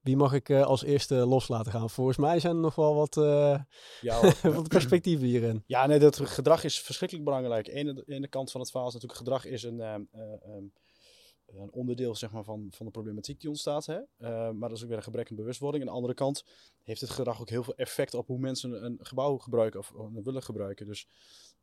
[0.00, 1.90] Wie mag ik uh, als eerste loslaten gaan?
[1.90, 3.60] Volgens mij zijn er nog wel wat, uh,
[4.00, 5.62] ja, wat perspectieven hierin.
[5.66, 7.66] Ja, nee, dat gedrag is verschrikkelijk belangrijk.
[7.68, 10.08] Eén de ene kant van het verhaal is natuurlijk gedrag is een, um,
[11.46, 13.86] een onderdeel zeg maar, van, van de problematiek die ontstaat.
[13.86, 13.98] Hè?
[14.52, 15.82] maar dat is ook weer een gebrek aan bewustwording.
[15.82, 16.44] Aan de andere kant
[16.82, 20.24] heeft het gedrag ook heel veel effect op hoe mensen een gebouw gebruiken of, of
[20.24, 20.86] willen gebruiken.
[20.86, 21.08] Dus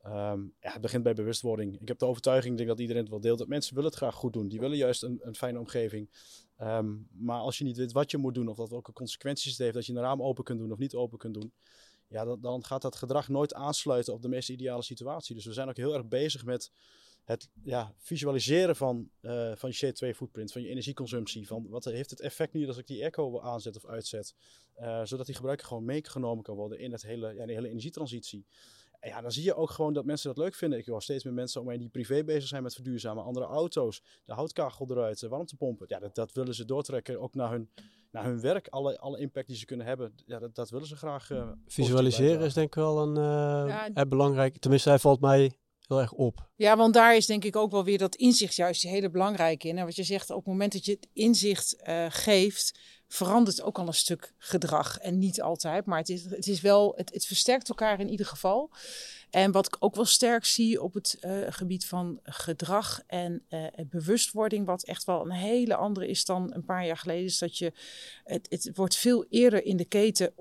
[0.05, 1.81] Um, ja, het begint bij bewustwording.
[1.81, 4.15] Ik heb de overtuiging, denk dat iedereen het wel deelt, dat mensen willen het graag
[4.15, 4.47] goed doen.
[4.47, 6.09] Die willen juist een, een fijne omgeving.
[6.61, 9.59] Um, maar als je niet weet wat je moet doen of dat welke consequenties het
[9.59, 11.53] heeft, dat je een raam open kunt doen of niet open kunt doen,
[12.07, 15.35] ja, dan gaat dat gedrag nooit aansluiten op de meest ideale situatie.
[15.35, 16.71] Dus we zijn ook heel erg bezig met
[17.23, 21.47] het ja, visualiseren van, uh, van je CO2-footprint, van je energieconsumptie.
[21.47, 24.35] Van wat heeft het effect nu als ik die airco aanzet of uitzet.
[24.77, 28.45] Uh, zodat die gebruiker gewoon meegenomen kan worden in, het hele, ja, de hele energietransitie
[29.09, 30.79] ja, dan zie je ook gewoon dat mensen dat leuk vinden.
[30.79, 33.23] Ik hoor steeds meer mensen om mij die privé bezig zijn met verduurzamen.
[33.23, 35.85] Andere auto's, de houtkachel eruit, de warmtepompen.
[35.89, 37.69] Ja, dat, dat willen ze doortrekken ook naar hun,
[38.11, 38.67] naar hun werk.
[38.67, 41.29] Alle, alle impact die ze kunnen hebben, ja, dat, dat willen ze graag.
[41.29, 44.57] Uh, Visualiseren is denk ik wel een uh, ja, belangrijk.
[44.57, 45.53] Tenminste, hij valt mij
[45.87, 46.49] heel erg op.
[46.55, 49.67] Ja, want daar is denk ik ook wel weer dat inzicht juist die hele belangrijke
[49.67, 49.77] in.
[49.77, 52.79] En wat je zegt, op het moment dat je het inzicht uh, geeft,
[53.13, 54.97] verandert ook al een stuk gedrag.
[54.97, 58.25] En niet altijd, maar het is, het is wel, het, het versterkt elkaar in ieder
[58.25, 58.69] geval.
[59.33, 63.65] En wat ik ook wel sterk zie op het uh, gebied van gedrag en uh,
[63.89, 67.57] bewustwording, wat echt wel een hele andere is dan een paar jaar geleden, is dat
[67.57, 67.73] je
[68.23, 70.33] het, het wordt veel eerder in de keten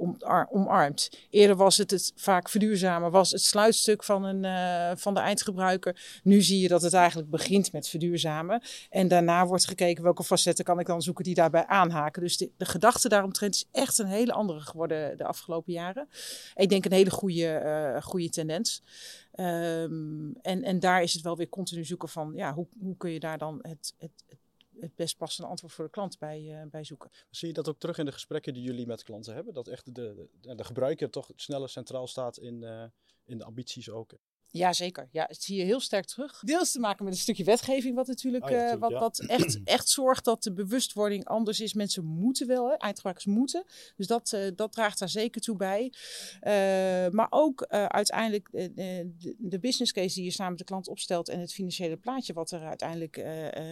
[0.50, 1.10] omarmd.
[1.30, 6.20] Eerder was het, het vaak verduurzamen, was het sluitstuk van, een, uh, van de eindgebruiker.
[6.22, 8.62] Nu zie je dat het eigenlijk begint met verduurzamen.
[8.90, 12.22] En daarna wordt gekeken welke facetten kan ik dan zoeken die daarbij aanhaken.
[12.22, 16.08] Dus de, de gedachte daaromtrent is echt een hele andere geworden de afgelopen jaren.
[16.54, 18.81] Ik denk een hele goede, goede tendens.
[19.38, 23.10] Um, en, en daar is het wel weer continu zoeken van, ja, hoe, hoe kun
[23.10, 24.24] je daar dan het, het,
[24.80, 27.10] het best passende antwoord voor de klant bij, uh, bij zoeken.
[27.30, 29.54] Zie je dat ook terug in de gesprekken die jullie met klanten hebben?
[29.54, 32.84] Dat echt de, de, de gebruiker toch sneller centraal staat in, uh,
[33.24, 34.14] in de ambities ook?
[34.52, 35.08] Ja, zeker.
[35.10, 36.40] Ja, het zie je heel sterk terug.
[36.40, 39.62] Deels te maken met een stukje wetgeving, wat natuurlijk, oh ja, uh, wat, wat echt,
[39.64, 41.74] echt zorgt dat de bewustwording anders is.
[41.74, 42.74] Mensen moeten wel, hè?
[42.74, 43.64] eindgebruikers moeten.
[43.96, 45.92] Dus dat, uh, dat draagt daar zeker toe bij.
[46.42, 51.28] Uh, maar ook uiteindelijk de, de, business case die je samen met de klant opstelt
[51.28, 53.16] en het financiële plaatje wat er uiteindelijk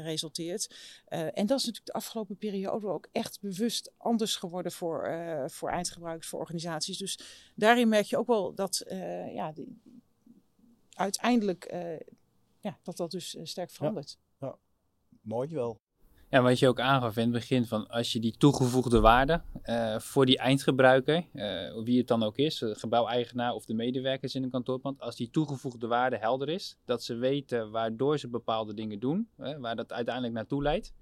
[0.03, 0.75] resulteert.
[1.09, 5.11] en dat is natuurlijk de afgelopen periode ook echt bewust anders geworden voor,
[5.47, 6.99] voor eindgebruikers, voor organisaties.
[6.99, 7.19] Dus
[7.55, 8.85] daarin merk je ook wel dat
[9.33, 9.81] ja, die,
[11.01, 12.01] uiteindelijk uh,
[12.61, 14.19] ja, dat dat dus uh, sterk verandert.
[14.41, 14.57] Ja, ja.
[15.23, 15.81] mooi wel.
[16.29, 19.99] Ja, wat je ook aangaf in het begin van als je die toegevoegde waarde uh,
[19.99, 21.25] voor die eindgebruiker,
[21.85, 25.31] wie het dan ook is, de gebouweigenaar of de medewerkers in een kantoorpand, als die
[25.31, 30.35] toegevoegde waarde helder is, dat ze weten waardoor ze bepaalde dingen doen, waar dat uiteindelijk
[30.35, 30.93] naartoe leidt,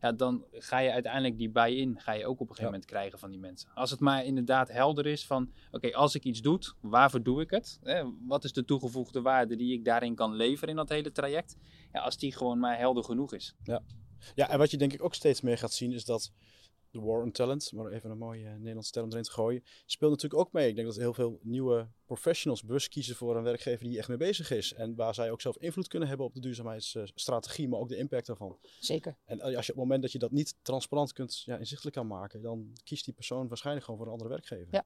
[0.00, 2.70] ja, dan ga je uiteindelijk die buy-in ga je ook op een gegeven Ja.
[2.70, 3.70] moment krijgen van die mensen.
[3.74, 7.50] Als het maar inderdaad helder is van, oké, als ik iets doe, waarvoor doe ik
[7.50, 7.80] het?
[8.26, 11.56] Wat is de toegevoegde waarde die ik daarin kan leveren in dat hele traject?
[11.92, 13.54] Ja, als die gewoon maar helder genoeg is.
[14.34, 16.32] Ja, en wat je denk ik ook steeds meer gaat zien is dat
[16.90, 20.10] de war on talent, maar even een mooie eh, Nederlandse term erin te gooien, speelt
[20.10, 20.68] natuurlijk ook mee.
[20.68, 24.16] Ik denk dat heel veel nieuwe professionals bewust kiezen voor een werkgever die echt mee
[24.16, 24.72] bezig is.
[24.72, 28.26] En waar zij ook zelf invloed kunnen hebben op de duurzaamheidsstrategie, maar ook de impact
[28.26, 28.58] daarvan.
[28.80, 29.16] Zeker.
[29.24, 32.06] En als je op het moment dat je dat niet transparant kunt, ja, inzichtelijk kan
[32.06, 34.68] maken, dan kiest die persoon waarschijnlijk gewoon voor een andere werkgever.
[34.70, 34.84] Ja.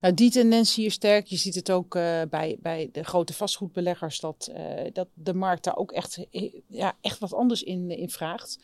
[0.00, 1.26] Nou, die tendens is sterk.
[1.26, 5.64] Je ziet het ook eh, bij, bij de grote vastgoedbeleggers dat, eh, dat de markt
[5.64, 8.58] daar ook echt, eh, ja, echt wat anders in, in vraagt.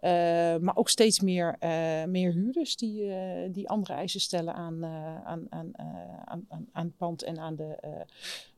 [0.00, 0.10] Eh,
[0.56, 5.24] maar ook steeds meer, eh, meer huurders die, eh, die andere eisen stellen aan, eh,
[5.24, 7.76] aan, aan, eh, aan, aan, aan het pand en aan de.
[7.80, 7.90] eh,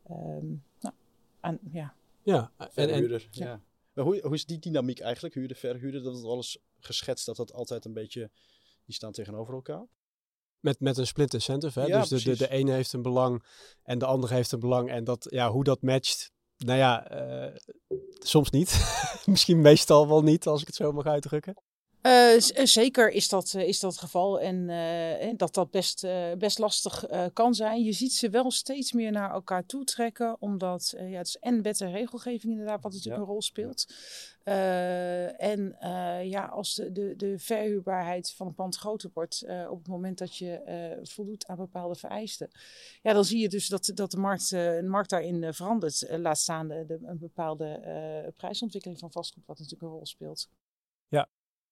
[0.03, 0.47] ehm,
[0.81, 0.95] nou,
[1.41, 1.95] aan, ja.
[2.23, 3.29] Ja, en, en, Verhuurder.
[3.31, 3.47] ja.
[3.47, 3.61] ja.
[3.93, 5.35] Maar hoe, hoe is die dynamiek eigenlijk?
[5.35, 8.31] Huurder, verhuurder, dat het alles geschetst dat dat altijd een beetje,
[8.85, 9.87] die staan tegenover elkaar?
[10.61, 11.81] Met, met een split incentive.
[11.81, 11.87] Hè?
[11.87, 13.45] Ja, dus de, de, de ene heeft een belang
[13.83, 14.91] en de andere heeft een belang.
[14.91, 17.57] En dat, ja, hoe dat matcht, nou ja, eh,
[18.19, 18.97] soms niet.
[19.27, 21.55] Misschien meestal wel niet, als ik het zo mag uitdrukken.
[22.01, 26.07] Eh, eh, zeker is dat, eh, is dat het geval en dat dat best,
[26.39, 27.83] best lastig kan zijn.
[27.83, 31.63] Je ziet ze wel steeds meer naar elkaar toe trekken, omdat ja, het is en
[31.63, 33.27] wet en regelgeving inderdaad wat natuurlijk Ja.
[33.27, 33.87] een rol speelt.
[35.39, 35.77] En
[36.29, 40.37] ja, als de, de, de verhuurbaarheid van een pand groter wordt op het moment dat
[40.37, 42.51] je voldoet aan bepaalde vereisten,
[43.03, 46.07] ja, dan zie je dus dat, dat de, markt, de markt daarin verandert.
[46.11, 50.49] Laat staan de, de- een bepaalde prijsontwikkeling van vastgoed, wat natuurlijk een rol speelt.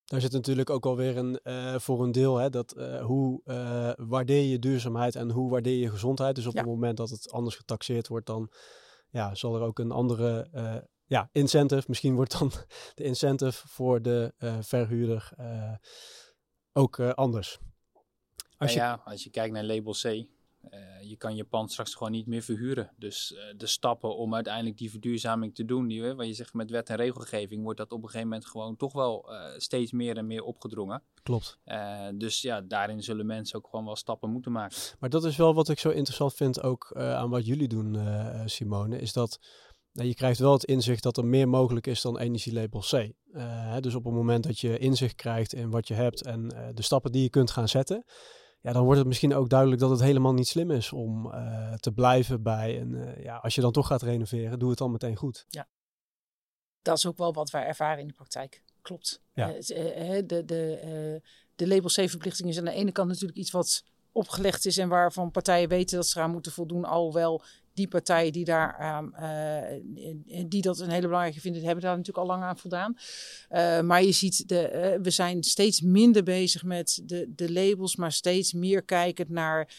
[0.07, 3.93] Daar zit natuurlijk ook alweer een, eh, voor een deel, hè, dat, eh, hoe eh,
[3.97, 6.35] waardeer je duurzaamheid en hoe waardeer je gezondheid.
[6.35, 6.59] Dus op Ja.
[6.61, 8.53] het moment dat het anders getaxeerd wordt, dan
[9.11, 10.49] ja, zal er ook een andere
[11.05, 12.51] ja, incentive, misschien wordt dan
[12.95, 15.33] de incentive voor de verhuurder
[16.73, 17.59] ook anders.
[18.57, 20.27] Als je, Nou ja, als je kijkt naar label C,
[20.71, 22.91] eh, je kan je pand straks gewoon niet meer verhuren.
[22.97, 26.71] Dus eh, de stappen om uiteindelijk die verduurzaming te doen, die, wat je zegt met
[26.71, 30.17] wet en regelgeving, wordt dat op een gegeven moment gewoon toch wel eh, steeds meer
[30.17, 31.03] en meer opgedrongen.
[31.23, 31.59] Klopt.
[31.65, 34.77] Eh, dus ja, daarin zullen mensen ook gewoon wel stappen moeten maken.
[34.99, 37.97] Maar dat is wel wat ik zo interessant vind ook eh, aan wat jullie doen,
[37.97, 39.39] eh, Simone, is dat
[39.97, 42.93] nou, je krijgt wel het inzicht dat er meer mogelijk is dan energielabel C.
[42.93, 43.13] Eh,
[43.73, 46.69] hè, dus op het moment dat je inzicht krijgt in wat je hebt en eh,
[46.75, 48.05] de stappen die je kunt gaan zetten,
[48.61, 51.75] ja, dan wordt het misschien ook duidelijk dat het helemaal niet slim is om eh,
[51.75, 54.91] te blijven bij een, eh, ja, als je dan toch gaat renoveren, doe het dan
[54.91, 55.47] meteen goed.
[56.83, 58.63] dat is ook wel wat wij ervaren in de praktijk.
[58.83, 59.21] Klopt.
[59.33, 59.55] Ja.
[59.55, 61.23] Eh, de, de,
[61.55, 65.31] de label C-verplichting is aan de ene kant natuurlijk iets wat opgelegd is en waarvan
[65.31, 67.43] partijen weten dat ze eraan moeten voldoen, alhoewel
[67.77, 69.81] die partijen die, daar, aan, eh,
[70.47, 72.97] die dat een hele belangrijke vinden, hebben daar natuurlijk al lang aan voldaan.
[73.49, 77.97] Eh, maar je ziet, de, eh, we zijn steeds minder bezig met de, de labels,
[77.97, 79.75] maar steeds meer kijkend naar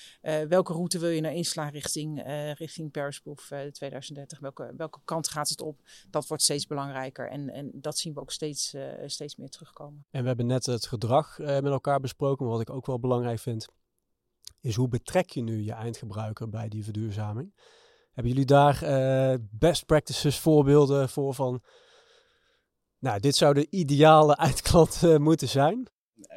[0.47, 2.23] welke route wil je nou inslaan richting,
[2.57, 4.39] richting Paris-proof eh, 2030.
[4.39, 5.81] Welke, welke kant gaat het op?
[6.10, 10.05] Dat wordt steeds belangrijker en, en dat zien we ook steeds, steeds meer terugkomen.
[10.12, 13.67] En we hebben net het gedrag met elkaar besproken, wat ik ook wel belangrijk vind,
[14.62, 17.53] is hoe betrek je nu je eindgebruiker bij die verduurzaming?
[18.17, 21.62] Hebben jullie daar eh, best practices, voorbeelden voor van,
[22.99, 25.89] nou, dit zou de ideale eindklant eh, moeten zijn?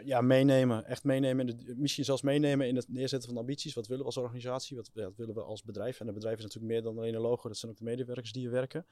[0.04, 0.86] Ja, meenemen.
[0.86, 1.48] Echt meenemen.
[1.48, 3.74] In de, misschien zelfs meenemen in het neerzetten van ambities.
[3.74, 4.76] Wat willen we als organisatie?
[4.76, 6.00] Wat, willen we als bedrijf?
[6.00, 7.48] En een bedrijf is natuurlijk meer dan alleen een logo.
[7.48, 8.86] Dat zijn ook de medewerkers die hier werken.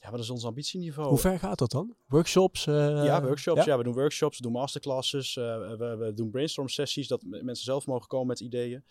[0.00, 1.08] Ja, wat is ons ambitieniveau?
[1.08, 1.96] Hoe ver gaat dat dan?
[2.06, 2.66] Workshops?
[2.66, 3.64] eh, ja, workshops.
[3.64, 3.70] ja?
[3.70, 3.76] Ja?
[3.78, 5.34] we doen workshops, we doen masterclasses.
[5.34, 8.84] we, we doen brainstorm sessies, dat mensen zelf mogen komen met ideeën.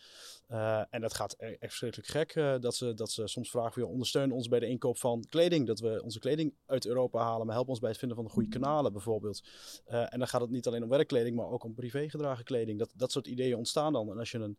[0.52, 2.36] Eh, en dat gaat e- echt verschrikkelijk gek.
[2.36, 5.68] eh, dat, ze, dat ze soms vragen, wil ondersteun ons bij de inkoop van kleding.
[5.68, 8.32] Dat we onze kleding uit Europa halen, maar help ons bij het vinden van de
[8.32, 9.44] goede kanalen bijvoorbeeld.
[9.86, 12.80] Eh, en dan gaat het niet alleen om werkkleding, maar ook om privé gedragen kleding.
[12.80, 14.12] Dat, dat soort ideeën ontstaan dan.
[14.12, 14.58] En als je een,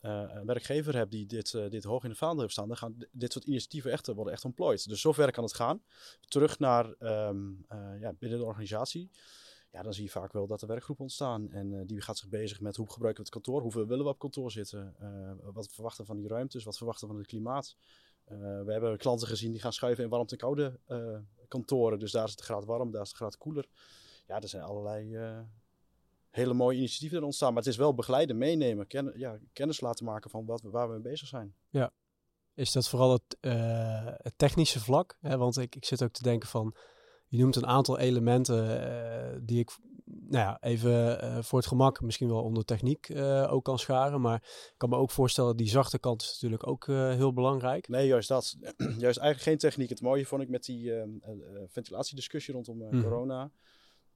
[0.00, 3.32] een werkgever hebt die dit, dit hoog in de vaandel heeft staan, dan gaan dit
[3.32, 4.88] soort initiatieven echt, worden echt ontplooid.
[4.88, 5.82] Dus zover kan het gaan.
[6.28, 9.10] Terug naar ehm, eh, ja, binnen de organisatie.
[9.70, 11.50] Ja, dan zie je vaak wel dat er werkgroepen ontstaan.
[11.50, 14.10] En eh, die gaat zich bezig met hoe gebruiken we het kantoor, hoeveel willen we
[14.10, 17.76] op kantoor zitten, eh, wat verwachten van die ruimtes, wat verwachten van het klimaat.
[18.24, 20.80] Eh, we hebben klanten gezien die gaan schuiven in warmte- en koude
[21.48, 21.98] kantoren.
[21.98, 23.68] Dus daar is het graad warm, daar is het graad koeler.
[24.26, 25.18] Ja, er zijn allerlei
[26.30, 27.48] hele mooie initiatieven er ontstaan.
[27.48, 31.02] Maar het is wel begeleiden, meenemen, ja, kennis laten maken van wat, waar we mee
[31.02, 31.54] bezig zijn.
[32.54, 33.36] Is dat vooral het,
[34.22, 35.16] het technische vlak?
[35.20, 35.36] Hè?
[35.36, 36.74] Want ik, ik zit ook te denken van,
[37.28, 38.80] je noemt een aantal elementen
[39.34, 43.52] eh, die ik nou ja, even eh, voor het gemak misschien wel onder techniek eh,
[43.52, 44.20] ook kan scharen.
[44.20, 47.88] Maar ik kan me ook voorstellen, die zachte kant is natuurlijk ook heel belangrijk.
[47.88, 48.56] Nee, juist dat.
[48.76, 49.88] juist eigenlijk geen techniek.
[49.88, 53.02] Het mooie vond ik met die ehm, eh, eh, ventilatiediscussie rondom Mhm.
[53.02, 53.50] corona.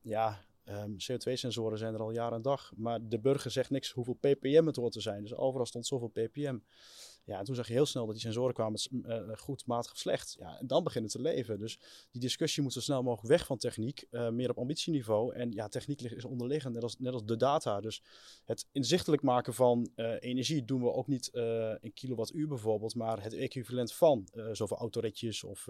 [0.01, 2.73] Ja, Ehm, CO2-sensoren zijn er al jaren en dag.
[2.77, 5.23] Maar de burger zegt niks hoeveel ppm het hoort te zijn.
[5.23, 6.59] Dus overal stond zoveel ppm.
[7.31, 9.99] Ja, en toen zag je heel snel dat die sensoren kwamen uh, goed, matig of
[9.99, 10.37] slecht.
[10.39, 11.59] Ja, en dan begint het te leven.
[11.59, 11.79] Dus
[12.11, 15.35] die discussie moet zo snel mogelijk weg van techniek, uh, meer op ambitieniveau.
[15.35, 17.81] En ja, techniek is onderliggend, net als, net als de data.
[17.81, 18.03] Dus
[18.45, 21.31] het inzichtelijk maken van uh, energie doen we ook niet
[21.81, 25.69] in kilowattuur bijvoorbeeld, maar het equivalent van zoveel autoritjes of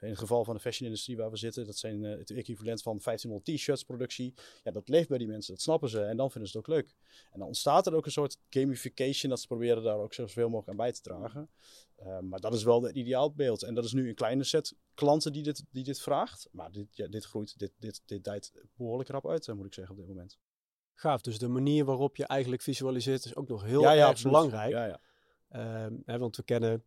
[0.00, 3.44] in het geval van de fashion-industrie waar we zitten, dat zijn het equivalent van 1500
[3.44, 4.34] t-shirts productie.
[4.62, 6.74] Ja, dat leeft bij die mensen, dat snappen ze en dan vinden ze het ook
[6.74, 6.94] leuk.
[7.32, 10.68] En dan ontstaat er ook een soort gamification, dat ze proberen daar ook zoveel mogelijk
[10.68, 11.50] aan bij te dragen.
[12.02, 13.62] Uh, maar dat is wel het ideaalbeeld.
[13.62, 16.48] En dat is nu een kleine set klanten die dit, die dit vraagt.
[16.52, 19.94] Maar dit, ja, dit groeit, dit, dit, dit dijt behoorlijk rap uit, moet ik zeggen,
[19.94, 20.38] op dit moment.
[20.94, 24.70] Gaaf, dus de manier waarop je eigenlijk visualiseert is ook nog heel ja, erg belangrijk.
[24.70, 25.00] Ja, ja.
[25.52, 26.84] Uh, hè, want we kennen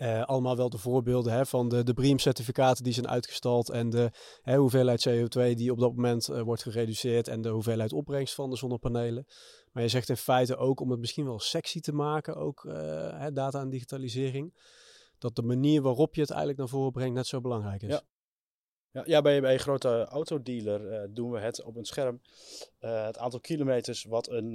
[0.00, 4.10] uh, allemaal wel de voorbeelden hè, van de, de BREEAM-certificaten die zijn uitgestald en de
[4.42, 8.50] hè, hoeveelheid CO2 die op dat moment uh, wordt gereduceerd en de hoeveelheid opbrengst van
[8.50, 9.26] de zonnepanelen.
[9.72, 12.72] Maar je zegt in feite ook om het misschien wel sexy te maken, ook uh,
[13.18, 14.54] hè, data en digitalisering,
[15.18, 17.88] dat de manier waarop je het eigenlijk naar voren brengt net zo belangrijk is.
[17.88, 18.02] Ja.
[18.92, 22.20] Ja, ja, bij, bij een grote autodealer doen we het op een scherm.
[22.78, 24.54] Het aantal kilometers wat een,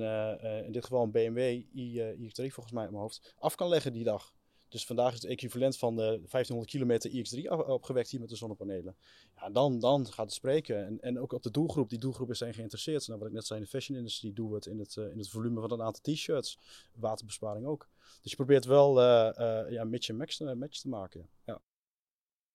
[0.65, 4.03] in dit geval een BMW i3 volgens mij in mijn hoofd, af kan leggen die
[4.03, 4.33] dag.
[4.75, 8.95] Dus vandaag is het equivalent van de 1500 kilometer iX3 opgewekt hier met de zonnepanelen.
[9.35, 10.85] Ja, dan, dan gaat het spreken.
[10.85, 11.89] En, en ook op de doelgroep.
[11.89, 13.07] Die doelgroep is zijn geïnteresseerd.
[13.07, 15.11] Nou, wat ik net zei, in de fashion industrie doen we het in het, uh,
[15.11, 16.59] in het volume van een aantal t-shirts.
[16.95, 17.89] Waterbesparing ook.
[18.21, 21.29] Dus je probeert wel uh, uh, ja, match en match, te maken.
[21.45, 21.61] Ja.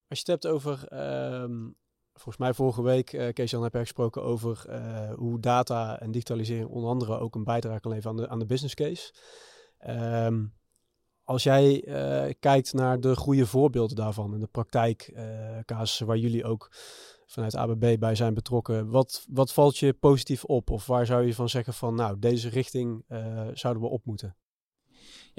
[0.09, 0.93] Als je het hebt over...
[1.43, 1.77] Um,
[2.13, 4.75] volgens mij vorige week, uh, Kees-Jan, heb je gesproken over
[5.15, 8.47] hoe data en digitalisering onder andere ook een bijdrage kan leveren aan de, aan de
[8.47, 9.15] business case.
[10.27, 10.59] Um,
[11.31, 16.45] als jij uh, kijkt naar de goede voorbeelden daarvan in de praktijkcasussen uh, waar jullie
[16.45, 16.71] ook
[17.27, 20.71] vanuit ABB bij zijn betrokken, wat, wat valt je positief op?
[20.71, 24.37] Of waar zou je van zeggen van nou, deze richting uh, zouden we op moeten?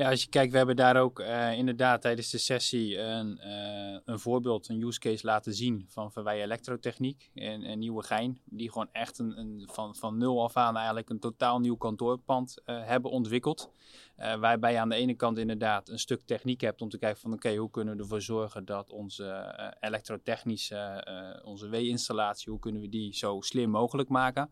[0.01, 3.99] Ja, als je kijkt, we hebben daar ook uh, inderdaad tijdens de sessie een, uh,
[4.05, 8.41] een voorbeeld, een use case laten zien van Verwij Elektrotechniek in, in Nieuwegein.
[8.45, 12.61] Die gewoon echt een, een, van, van nul af aan eigenlijk een totaal nieuw kantoorpand
[12.65, 13.71] uh, hebben ontwikkeld.
[14.15, 17.33] waarbij je aan de ene kant inderdaad een stuk techniek hebt om te kijken van
[17.33, 21.07] oké, hoe kunnen we ervoor zorgen dat onze elektrotechnische,
[21.45, 24.51] onze W-installatie, hoe kunnen we die zo slim mogelijk maken.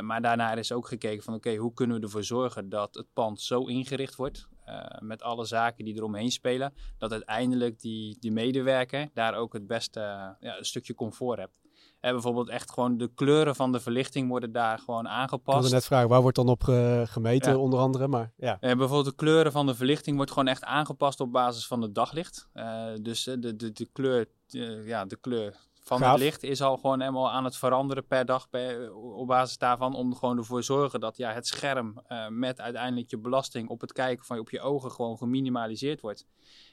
[0.00, 3.40] maar daarna is ook gekeken van oké, hoe kunnen we ervoor zorgen dat het pand
[3.40, 4.48] zo ingericht wordt
[5.00, 10.00] met alle zaken die eromheen spelen, dat uiteindelijk die, die medewerker daar ook het beste
[10.00, 11.52] uh, ja, een stukje comfort hebt.
[12.00, 15.56] En bijvoorbeeld echt gewoon de kleuren van de verlichting worden daar gewoon aangepast.
[15.56, 16.62] Ik wilde net vragen, waar wordt dan op
[17.04, 17.58] gemeten ja.
[17.58, 18.08] onder andere?
[18.08, 18.56] Maar, ja.
[18.60, 21.94] En bijvoorbeeld de kleuren van de verlichting wordt gewoon echt aangepast op basis van het
[21.94, 22.48] daglicht.
[23.02, 24.26] dus de, de, de kleur,
[24.84, 25.56] ja, de kleur
[25.90, 26.12] van Gaaf.
[26.12, 29.94] het licht is al gewoon helemaal aan het veranderen per dag per, op basis daarvan.
[29.94, 33.80] Om gewoon ervoor te zorgen dat ja, het scherm uh, met uiteindelijk je belasting op
[33.80, 36.26] het kijken van op je ogen gewoon geminimaliseerd wordt.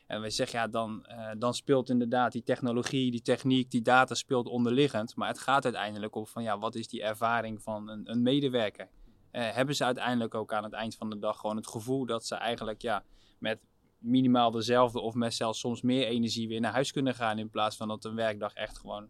[0.07, 4.15] En we zeggen ja, dan, uh, dan speelt inderdaad die technologie, die techniek, die data
[4.15, 5.15] speelt onderliggend.
[5.15, 8.89] Maar het gaat uiteindelijk op van ja, wat is die ervaring van een, een medewerker?
[9.31, 12.25] Uh, hebben ze uiteindelijk ook aan het eind van de dag gewoon het gevoel dat
[12.25, 13.03] ze eigenlijk ja,
[13.39, 13.59] met
[13.97, 17.39] minimaal dezelfde of met zelfs soms meer energie weer naar huis kunnen gaan.
[17.39, 19.09] In plaats van dat een werkdag echt gewoon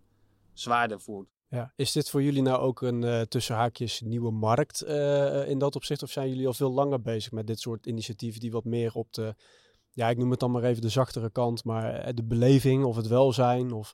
[0.54, 1.28] zwaarder voelt.
[1.50, 5.58] Ja, is dit voor jullie nou ook een uh, tussen haakjes nieuwe markt uh, in
[5.58, 6.04] dat opzicht?
[6.04, 9.14] Of zijn jullie al veel langer bezig met dit soort initiatieven die wat meer op
[9.14, 9.36] de,
[9.98, 12.96] ja, ik noem het dan maar even de zachtere kant, maar eh, de beleving of
[12.96, 13.94] het welzijn of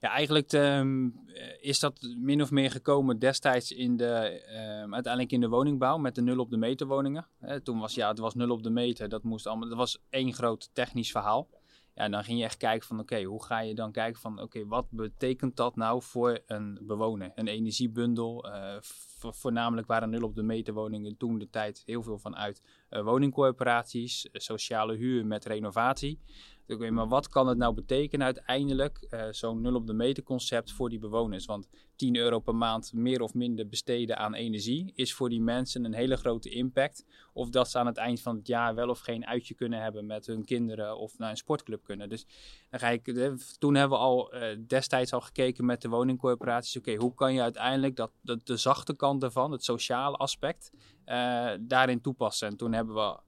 [0.00, 1.24] ja, eigenlijk um,
[1.60, 4.42] is dat min of meer gekomen destijds in de,
[4.82, 7.26] um, uiteindelijk in de woningbouw met de nul op de meter woningen.
[7.62, 10.32] Toen was ja, het was nul op de meter, dat moest allemaal, dat was één
[10.32, 11.48] groot technisch verhaal.
[11.94, 14.66] Ja, dan ging je echt kijken van oké, hoe ga je dan kijken van oké,
[14.66, 17.32] wat betekent dat nou voor een bewoner?
[17.34, 18.76] Een energiebundel, uh,
[19.18, 24.28] voornamelijk waren nul op de meter woningen toen de tijd heel veel vanuit uh, woningcorporaties,
[24.32, 26.20] sociale huur met renovatie.
[26.72, 30.72] Oké, maar wat kan het nou betekenen uiteindelijk, uh, zo'n nul op de meter concept
[30.72, 31.46] voor die bewoners?
[31.46, 35.84] Want 10 euro per maand meer of minder besteden aan energie is voor die mensen
[35.84, 37.04] een hele grote impact.
[37.32, 40.06] Of dat ze aan het eind van het jaar wel of geen uitje kunnen hebben
[40.06, 42.08] met hun kinderen of naar een sportclub kunnen.
[42.08, 42.26] Dus
[42.70, 43.04] dan ga ik,
[43.58, 46.76] toen hebben we al uh, destijds al gekeken met de woningcorporaties.
[46.76, 50.70] Oké, hoe kan je uiteindelijk dat, de zachte kant ervan, het sociale aspect,
[51.60, 52.48] daarin toepassen?
[52.48, 53.18] En toen hebben we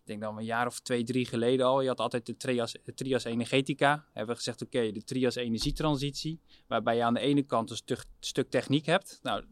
[0.00, 1.80] ik denk dan een jaar of twee, drie geleden al.
[1.80, 4.04] Je had altijd de trias, de trias energetica.
[4.12, 6.40] Hebben we gezegd, oké, de trias energietransitie.
[6.66, 9.18] Waarbij je aan de ene kant een stuk, techniek hebt.
[9.22, 9.44] Nou,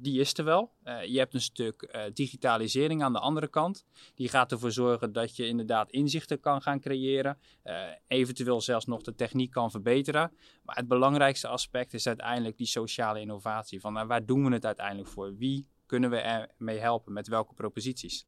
[0.00, 0.72] die is er wel.
[0.84, 3.84] Uh, je hebt een stuk uh, digitalisering aan de andere kant.
[4.14, 7.38] Die gaat ervoor zorgen dat je inderdaad inzichten kan gaan creëren.
[7.64, 10.32] Uh, eventueel zelfs nog de techniek kan verbeteren.
[10.62, 13.80] Maar het belangrijkste aspect is uiteindelijk die sociale innovatie.
[13.80, 15.36] Van nou, waar doen we het uiteindelijk voor?
[15.36, 17.12] Wie kunnen we ermee helpen?
[17.12, 18.26] Met welke proposities?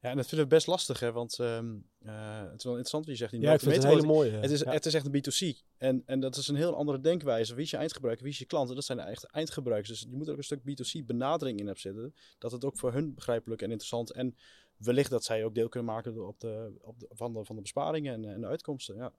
[0.00, 1.12] Ja, en dat vinden we best lastig, hè?
[1.12, 3.42] want um, uh, het is wel interessant wat je zegt.
[3.42, 4.30] Ja, ik vind het hele mooie.
[4.30, 5.66] Het is, het is echt een B2C.
[5.76, 7.54] En, en dat is een heel andere denkwijze.
[7.54, 8.68] Wie is je eindgebruiker, wie is je klant?
[8.68, 9.88] En dat zijn de echte eindgebruikers.
[9.88, 12.14] Dus je moet er ook een stuk B2C benadering in hebben zitten.
[12.38, 14.36] Dat het ook voor hun begrijpelijk en interessant en
[14.76, 17.62] wellicht dat zij ook deel kunnen maken op de, op de, van, de, van de
[17.62, 18.96] besparingen en, en de uitkomsten.
[18.96, 19.12] Ja.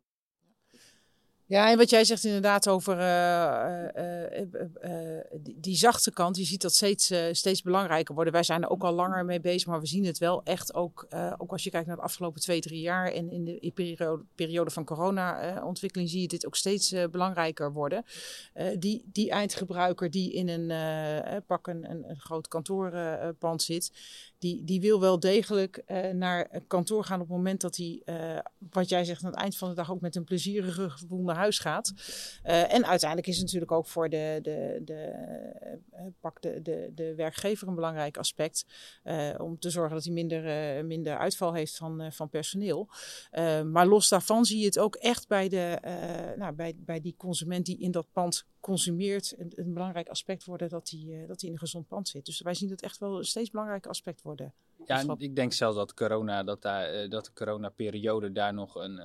[1.54, 6.44] Ja, en wat jij zegt inderdaad over uh, uh, uh, die, die, zachte kant, je
[6.44, 8.34] ziet dat steeds, steeds belangrijker worden.
[8.34, 11.08] Wij zijn er ook al langer mee bezig, maar we zien het wel echt ook,
[11.38, 14.72] ook als je kijkt naar de afgelopen twee, drie jaar en in de periode, periode
[14.72, 18.06] van corona-ontwikkeling zie je dit ook steeds belangrijker worden.
[18.80, 23.92] die, die eindgebruiker die in een pak een, een, een groot kantoorpand zit,
[24.44, 28.02] die, die wil wel degelijk naar kantoor gaan op het moment dat hij,
[28.70, 31.36] wat jij zegt, aan het eind van de dag ook met een plezierige gevoel naar
[31.36, 31.94] huis gaat.
[32.46, 35.14] Uh, en uiteindelijk is het natuurlijk ook voor de, de, de,
[36.20, 38.66] pak de, de, de werkgever een belangrijk aspect.
[39.38, 42.90] Om te zorgen dat hij minder, minder uitval heeft van, van personeel.
[43.72, 45.78] maar los daarvan zie je het ook echt bij, de,
[46.38, 49.34] nou, bij, bij die consument die in dat pand consumeert.
[49.38, 52.26] Een, een belangrijk aspect worden dat hij, dat hij in een gezond pand zit.
[52.26, 54.54] Dus wij zien het echt wel een steeds belangrijk aspect worden.
[54.86, 59.02] Ja, ik denk zelfs dat corona, dat, daar, dat de coronaperiode daar nog een,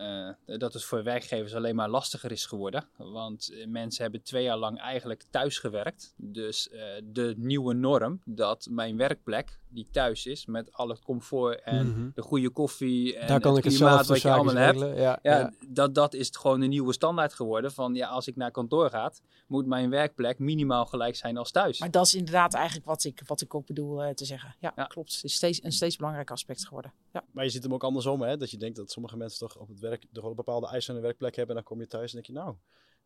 [0.58, 2.84] dat het voor werkgevers alleen maar lastiger is geworden.
[2.96, 6.14] Want eh, mensen hebben twee jaar lang eigenlijk thuis gewerkt.
[6.16, 11.62] Dus uh, de nieuwe norm dat mijn werkplek, die thuis is, met al het comfort
[11.62, 12.12] en mm -hmm.
[12.14, 14.78] de goede koffie en Daar kan het ik klimaat wat je allemaal hebt.
[14.80, 17.72] Ja, ja, ja, Dat, dat is gewoon een nieuwe standaard geworden.
[17.72, 19.12] Van ja, als ik naar kantoor ga,
[19.46, 21.78] moet mijn werkplek minimaal gelijk zijn als thuis.
[21.78, 24.54] Maar dat is inderdaad eigenlijk wat ik, wat ik ook bedoel uh, te zeggen.
[24.58, 25.14] Ja, ja, klopt.
[25.14, 26.92] Het is steeds, een steeds belangrijk aspect geworden.
[27.12, 27.24] Ja.
[27.32, 28.36] Maar je ziet hem ook andersom, hè?
[28.36, 30.96] Dat je denkt dat sommige mensen toch op het werk toch een bepaalde eisen aan
[30.96, 31.56] hun werkplek hebben.
[31.56, 32.56] En dan kom je thuis en denk je, nou,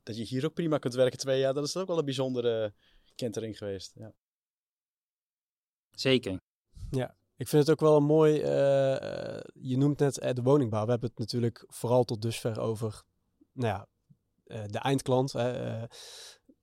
[0.03, 2.75] dat je hier ook prima kunt werken twee jaar, dat is ook wel een bijzondere
[3.15, 3.93] kentering geweest.
[3.95, 4.13] Ja.
[5.91, 6.41] Zeker.
[6.91, 8.35] Ja, ik vind het ook wel een mooi.
[8.35, 10.85] Uh, je noemt net uh, de woningbouw.
[10.85, 13.03] We hebben het natuurlijk vooral tot dusver over
[13.53, 13.89] nou ja,
[14.47, 15.33] uh, de eindklant.
[15.33, 15.41] we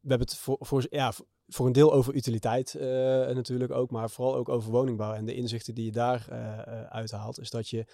[0.01, 1.13] hebben het voor, voor, ja,
[1.49, 2.73] voor een deel over utiliteit
[3.33, 5.13] natuurlijk ook, maar vooral ook over woningbouw.
[5.13, 6.29] En de inzichten die je daar
[6.89, 7.85] uithaalt, is dat je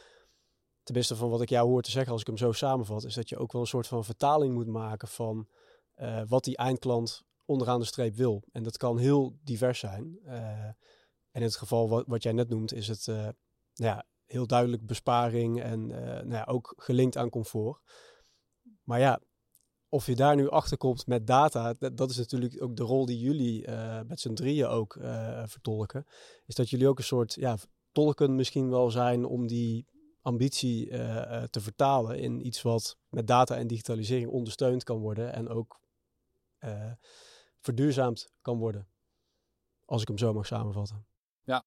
[0.84, 3.30] tenminste van wat ik jou hoor te zeggen als ik hem zo samenvat, is dat
[3.30, 5.48] je ook wel een soort van vertaling moet maken van
[5.96, 8.44] uh, wat die eindklant onderaan de streep wil.
[8.52, 10.20] En dat kan heel divers zijn.
[10.26, 10.76] Uh, en
[11.32, 13.28] in het geval wat, wat jij net noemt, is het uh,
[13.74, 17.82] ja, heel duidelijk besparing en nou ja, ook gelinkt aan comfort.
[18.84, 19.22] Maar ja,
[19.96, 23.06] of je daar nu achter komt met data, dat, dat is natuurlijk ook de rol
[23.06, 23.68] die jullie
[24.08, 24.98] met z'n drieën ook
[25.46, 26.06] vertolken.
[26.46, 27.58] Is dat jullie ook een soort ja,
[27.92, 29.86] tolken misschien wel zijn om die
[30.22, 35.50] ambitie uh, te vertalen in iets wat met data en digitalisering ondersteund kan worden en
[35.50, 35.80] ook
[37.60, 38.88] verduurzaamd kan worden.
[39.86, 41.06] Als ik hem zo mag samenvatten.
[41.44, 41.64] Ja,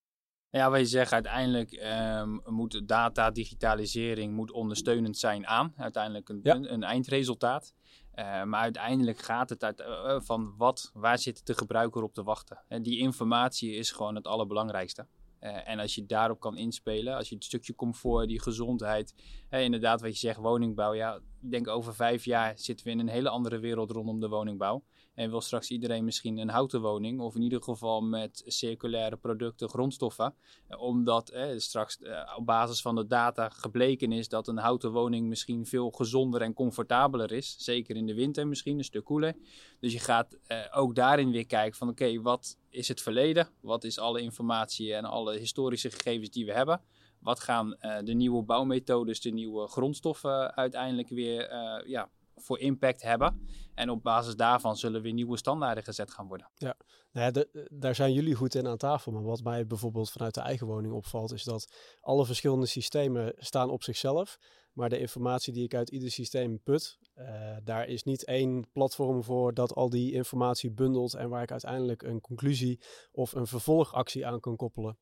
[0.50, 1.72] ja wat je zegt, uiteindelijk
[2.18, 5.72] um, moet data, digitalisering moet ondersteunend zijn aan.
[5.76, 6.54] Uiteindelijk een, ja.
[6.54, 7.74] een, een eindresultaat.
[8.18, 12.22] Uh, maar uiteindelijk gaat het uit, uh, van wat, waar zit de gebruiker op te
[12.22, 12.58] wachten.
[12.68, 15.06] En die informatie is gewoon het allerbelangrijkste.
[15.40, 19.14] En als je daarop kan inspelen, als je het stukje comfort, die gezondheid,
[19.50, 20.94] inderdaad wat je zegt, woningbouw.
[20.94, 24.28] Ja, ik denk over vijf jaar zitten we in een hele andere wereld rondom de
[24.28, 24.82] woningbouw.
[25.18, 29.68] En wil straks iedereen misschien een houten woning, of in ieder geval met circulaire producten,
[29.68, 30.34] grondstoffen.
[30.76, 35.28] Omdat eh, straks eh, op basis van de data gebleken is dat een houten woning
[35.28, 37.56] misschien veel gezonder en comfortabeler is.
[37.58, 39.34] Zeker in de winter misschien, een stuk koeler.
[39.80, 43.48] Dus je gaat eh, ook daarin weer kijken van oké, wat is het verleden?
[43.60, 46.80] Wat is alle informatie en alle historische gegevens die we hebben?
[47.20, 51.54] Wat gaan uh, de nieuwe bouwmethodes, de nieuwe grondstoffen uiteindelijk weer
[51.86, 53.48] ja, voor impact hebben.
[53.74, 56.50] En op basis daarvan zullen weer nieuwe standaarden gezet gaan worden.
[56.54, 56.76] Ja,
[57.12, 59.12] nou ja de, daar zijn jullie goed in aan tafel.
[59.12, 63.70] Maar wat mij bijvoorbeeld vanuit de eigen woning opvalt, is dat alle verschillende systemen staan
[63.70, 64.38] op zichzelf.
[64.72, 69.22] Maar de informatie die ik uit ieder systeem put, uh, daar is niet één platform
[69.22, 72.80] voor dat al die informatie bundelt en waar ik uiteindelijk een conclusie
[73.12, 74.98] of een vervolgactie aan kan koppelen.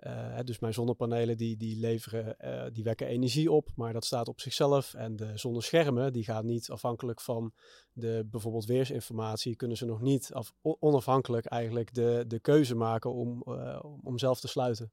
[0.00, 4.28] Uh, dus mijn zonnepanelen die, die leveren, uh, die wekken energie op, maar dat staat
[4.28, 4.94] op zichzelf.
[4.94, 7.52] En de zonneschermen die gaan niet afhankelijk van
[7.92, 13.42] de bijvoorbeeld weersinformatie, kunnen ze nog niet af, onafhankelijk eigenlijk de, de keuze maken om,
[13.48, 14.90] uh, om zelf te sluiten.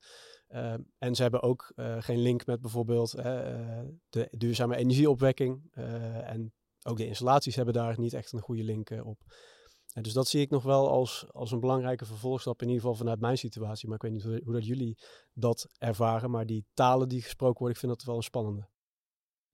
[0.48, 3.12] Ehm, en ze hebben ook geen link met bijvoorbeeld
[4.10, 5.72] de duurzame energieopwekking.
[5.74, 9.18] en ook de installaties hebben daar niet echt een goede link op.
[9.94, 12.98] En dus dat zie ik nog wel als, als een belangrijke vervolgstap, in ieder geval
[12.98, 13.88] vanuit mijn situatie.
[13.88, 14.98] Maar ik weet niet hoe, hoe dat jullie
[15.34, 16.32] dat ervaren.
[16.32, 18.68] Maar die talen die gesproken worden, ik vind dat wel een spannende.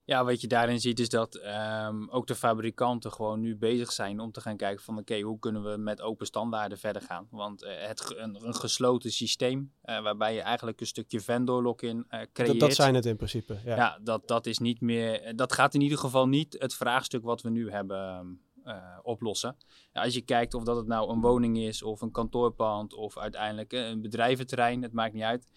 [0.09, 1.39] Ja, wat je daarin ziet is dat
[1.87, 5.39] um, ook de fabrikanten gewoon nu bezig zijn om te gaan kijken van oké, hoe
[5.39, 7.27] kunnen we met open standaarden verder gaan?
[7.31, 11.97] Want uh, het, een, een, gesloten systeem uh, waarbij je eigenlijk een stukje vendor lock-in
[11.97, 12.51] uh, creëert.
[12.51, 13.59] Dat, dat, zijn het in principe.
[13.65, 17.23] Ja, ja dat, dat is niet meer, dat gaat in ieder geval niet het vraagstuk
[17.23, 18.39] wat we nu hebben
[19.01, 19.55] oplossen.
[19.93, 23.17] Ja, als je kijkt of dat het nou een woning is of een kantoorpand of
[23.17, 25.51] uiteindelijk een bedrijventerrein, het maakt niet uit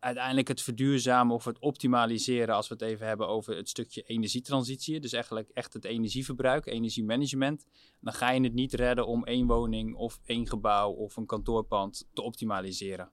[0.00, 5.00] uiteindelijk het verduurzamen of het optimaliseren, als we het even hebben over het stukje energietransitie,
[5.00, 7.66] dus eigenlijk echt het energieverbruik, energiemanagement,
[8.00, 12.08] dan ga je het niet redden om één woning of één gebouw of een kantoorpand
[12.12, 13.10] te optimaliseren.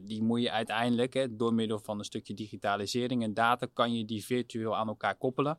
[0.00, 4.04] Die moet je uiteindelijk, hè, door middel van een stukje digitalisering en data, kan je
[4.04, 5.58] die virtueel aan elkaar koppelen.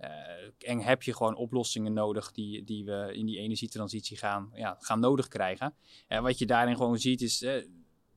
[0.00, 0.08] Uh,
[0.58, 5.00] en heb je gewoon oplossingen nodig die, die we in die energietransitie gaan, ja, gaan
[5.00, 5.74] nodig krijgen.
[6.06, 7.46] En wat je daarin gewoon ziet is,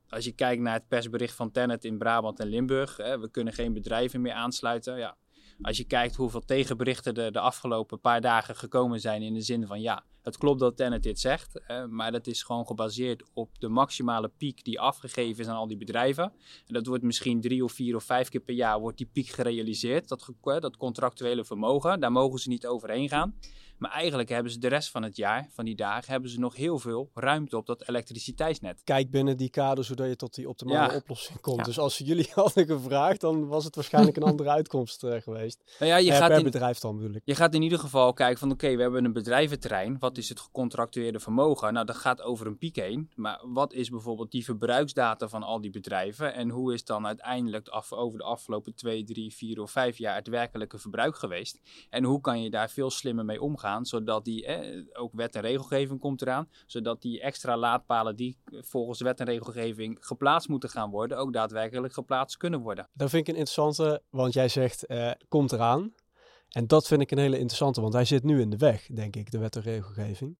[0.08, 3.52] als je kijkt naar het persbericht van Tennet in Brabant en Limburg, hè, we kunnen
[3.52, 4.98] geen bedrijven meer aansluiten.
[4.98, 5.16] Ja.
[5.62, 9.66] Als je kijkt hoeveel tegenberichten er de afgelopen paar dagen gekomen zijn in de zin
[9.66, 13.68] van ja, het klopt dat Tennet dit zegt, maar dat is gewoon gebaseerd op de
[13.68, 16.24] maximale piek die afgegeven is aan al die bedrijven.
[16.66, 19.28] En dat wordt misschien drie of vier of vijf keer per jaar wordt die piek
[19.28, 23.34] gerealiseerd, dat, dat contractuele vermogen, daar mogen ze niet overheen gaan.
[23.80, 26.56] Maar eigenlijk hebben ze de rest van het jaar, van die dagen, hebben ze nog
[26.56, 28.80] heel veel ruimte op dat elektriciteitsnet.
[28.84, 31.64] Kijk binnen die kader zodat je tot die optimale oplossing komt.
[31.64, 35.76] Dus als ze jullie hadden gevraagd, dan was het waarschijnlijk een andere uitkomst uh, geweest.
[35.78, 37.22] Nou ja, je gaat per in, bedrijf dan bedoel ik.
[37.24, 39.96] Je gaat in ieder geval kijken van oké, we hebben een bedrijventerrein.
[39.98, 41.72] Wat is het gecontracteerde vermogen?
[41.72, 43.10] Nou, dat gaat over een piek heen.
[43.14, 46.34] Maar wat is bijvoorbeeld die verbruiksdata van al die bedrijven?
[46.34, 50.14] En hoe is dan uiteindelijk af, over de afgelopen twee, drie, vier of vijf jaar
[50.14, 51.60] het werkelijke verbruik geweest?
[51.90, 53.80] En hoe kan je daar veel slimmer mee omgaan?
[53.90, 54.46] zodat die,
[54.92, 59.96] ook wet en regelgeving komt eraan, zodat die extra laadpalen die volgens wet en regelgeving
[60.00, 62.88] geplaatst moeten gaan worden, ook daadwerkelijk geplaatst kunnen worden.
[62.94, 65.92] Dat vind ik een interessante, want jij zegt, eh, komt eraan.
[66.50, 69.16] En dat vind ik een hele interessante, want hij zit nu in de weg, denk
[69.16, 70.36] ik, de wet en regelgeving.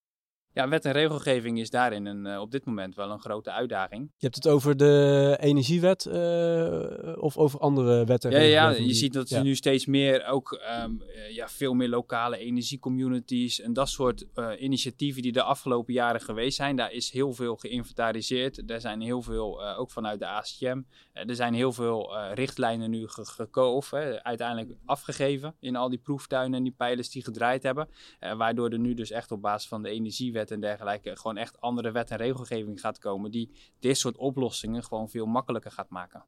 [0.52, 4.10] Ja, wet en regelgeving is daarin een, uh, op dit moment wel een grote uitdaging.
[4.16, 8.30] Je hebt het over de energiewet uh, of over andere wetten?
[8.30, 12.38] Ja, ja je ziet dat er nu steeds meer ook um, ja, veel meer lokale
[12.38, 16.76] energiecommunities en dat soort uh, initiatieven die de afgelopen jaren geweest zijn.
[16.76, 18.70] Daar is heel veel geïnventariseerd.
[18.70, 20.80] Er zijn heel veel, ook vanuit de ACM,
[21.12, 26.74] er zijn heel veel richtlijnen nu gekozen, uiteindelijk afgegeven in al die proeftuinen en die
[26.76, 27.88] pijlers die gedraaid hebben.
[28.36, 31.90] waardoor er nu dus echt op basis van de energiewet en dergelijke gewoon echt andere
[31.90, 36.26] wet en regelgeving gaat komen die dit soort oplossingen gewoon veel makkelijker gaat maken.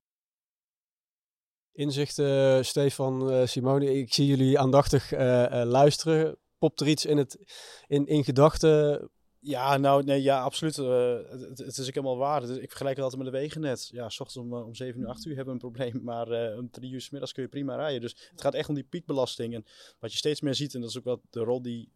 [1.72, 5.18] Inzicht, uh, Stefan, uh, Simone, ik zie jullie aandachtig uh,
[5.64, 6.38] luisteren.
[6.58, 7.54] Popt er iets in, het,
[7.86, 9.10] in, in gedachten
[9.44, 10.76] ja, nou, nee, ja, absoluut.
[10.76, 11.16] Uh,
[11.56, 12.42] het, is ook helemaal waar.
[12.42, 13.88] ik vergelijk het altijd met de wegennet.
[13.92, 16.58] Ja, s ochtends om, om 7 uur, 8 uur hebben we een probleem, maar uh,
[16.58, 18.00] om 3 uur s middags kun je prima rijden.
[18.00, 19.54] Dus het gaat echt om die piekbelasting.
[19.54, 19.64] En
[19.98, 21.90] wat je steeds meer ziet, en dat is ook wat de rol die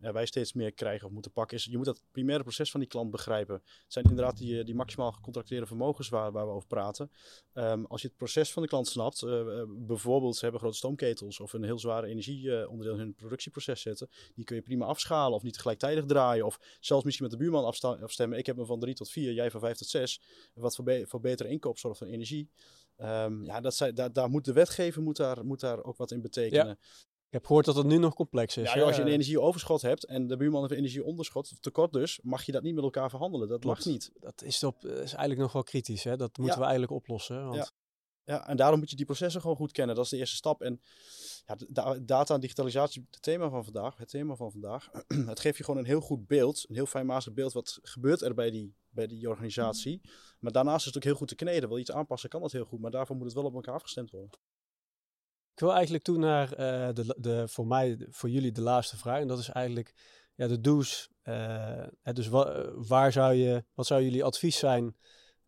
[0.00, 2.80] ja, wij steeds meer krijgen of moeten pakken, is je moet dat primaire proces van
[2.80, 3.54] die klant begrijpen.
[3.54, 7.10] Het zijn inderdaad die, die maximaal gecontracteerde vermogens waar, waar we over praten.
[7.54, 9.26] Um, als je het proces van de klant snapt,
[9.68, 14.44] bijvoorbeeld ze hebben grote stoomketels of een heel zware energieonderdeel in hun productieproces zetten, die
[14.44, 16.58] kun je prima afschalen of niet gelijktijdig draaien of
[16.92, 17.64] zelfs misschien met de buurman
[18.02, 18.38] afstemmen.
[18.38, 20.20] Ik heb me van 3 tot 4, jij van 5 tot 6.
[20.54, 22.50] Wat voor, be voor betere inkoop zorgt van energie.
[22.96, 26.10] Um, ja, dat zij, daar, daar moet de wetgever moet daar, moet daar ook wat
[26.10, 26.66] in betekenen.
[26.66, 26.72] Ja.
[27.26, 28.72] Ik heb gehoord dat het nu nog complex is.
[28.72, 32.42] Ja, als je een energieoverschot hebt en de buurman heeft energieonderschot, of tekort dus, mag
[32.42, 33.48] je dat niet met elkaar verhandelen.
[33.48, 34.10] Dat mag niet.
[34.14, 36.04] Dat is, op, is eigenlijk nog wel kritisch.
[36.04, 36.16] Hè?
[36.16, 37.44] Dat moeten we eigenlijk oplossen.
[37.44, 37.54] Want...
[37.54, 37.70] Ja.
[38.24, 39.94] Ja, en daarom moet je die processen gewoon goed kennen.
[39.94, 40.62] Dat is de eerste stap.
[40.62, 40.80] En
[41.46, 44.90] ja, data en digitalisatie, het thema van vandaag, het thema van vandaag,
[45.32, 48.34] het geeft je gewoon een heel goed beeld, een heel fijnmazig beeld wat gebeurt er
[48.34, 50.00] bij die, bij die organisatie.
[50.38, 51.68] Maar daarnaast is het ook heel goed te kneden.
[51.68, 53.74] Wil je iets aanpassen, kan dat heel goed, maar daarvoor moet het wel op elkaar
[53.74, 54.30] afgestemd worden.
[55.52, 59.20] Ik wil eigenlijk toe naar uh, de, de, voor mij, voor jullie de laatste vraag.
[59.20, 59.94] En dat is eigenlijk
[60.34, 61.10] ja, de do's.
[61.24, 64.96] Uh, dus wa, waar zou je, wat zou jullie advies zijn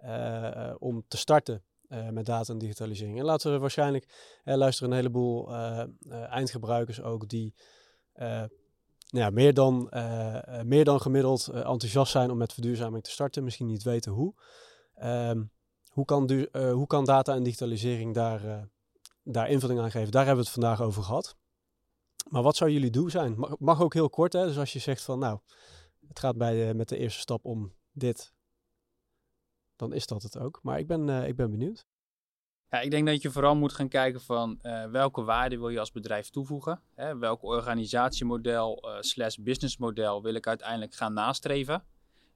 [0.01, 3.19] uh, om te starten uh, met data en digitalisering.
[3.19, 7.55] En laten we waarschijnlijk uh, luisteren een heleboel uh, eindgebruikers ook die
[8.15, 9.93] nou ja, meer, dan,
[10.65, 14.35] meer dan gemiddeld enthousiast zijn om met verduurzaming te starten, misschien niet weten hoe.
[15.03, 15.51] Um,
[15.89, 18.69] hoe, kan hoe kan data en digitalisering daar,
[19.23, 20.11] daar invulling aan geven?
[20.11, 21.37] Daar hebben we het vandaag over gehad.
[22.29, 23.39] Maar wat zou jullie doel zijn?
[23.39, 24.47] Mag, mag ook heel kort, hè?
[24.47, 25.39] dus als je zegt van nou,
[26.09, 28.34] het gaat bij, met de eerste stap om dit
[29.77, 30.61] dan is dat het ook.
[30.63, 31.87] Maar ik ben, ik ben benieuwd.
[32.69, 34.59] Ja, ik denk dat je vooral moet gaan kijken van
[34.91, 36.83] welke waarde wil je als bedrijf toevoegen.
[36.95, 37.19] Hè?
[37.19, 41.85] Welk organisatiemodel uh, slash businessmodel wil ik uiteindelijk gaan nastreven.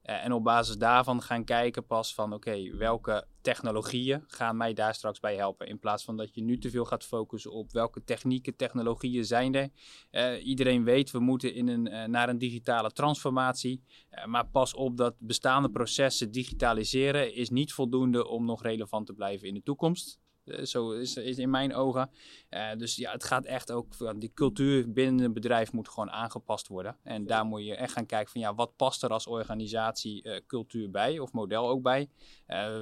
[0.08, 4.94] Eh, en op basis daarvan gaan kijken pas van oké, welke technologieën gaan mij daar
[4.94, 5.66] straks bij helpen.
[5.66, 9.54] In plaats van dat je nu te veel gaat focussen op welke technieken, technologieën zijn
[9.54, 9.68] er.
[10.10, 13.82] Uh, iedereen weet, we moeten in een, uh, naar een digitale transformatie.
[14.26, 19.48] maar pas op dat bestaande processen digitaliseren is niet voldoende om nog relevant te blijven
[19.48, 20.18] in de toekomst.
[20.48, 22.10] Eh, zo is, is in mijn ogen.
[22.50, 26.68] Uh, dus ja, het gaat echt ook, die cultuur binnen een bedrijf moet gewoon aangepast
[26.68, 26.96] worden.
[27.02, 30.40] En daar moet je echt gaan kijken van ja, wat past er als organisatie uh,
[30.46, 32.08] cultuur bij of model ook bij.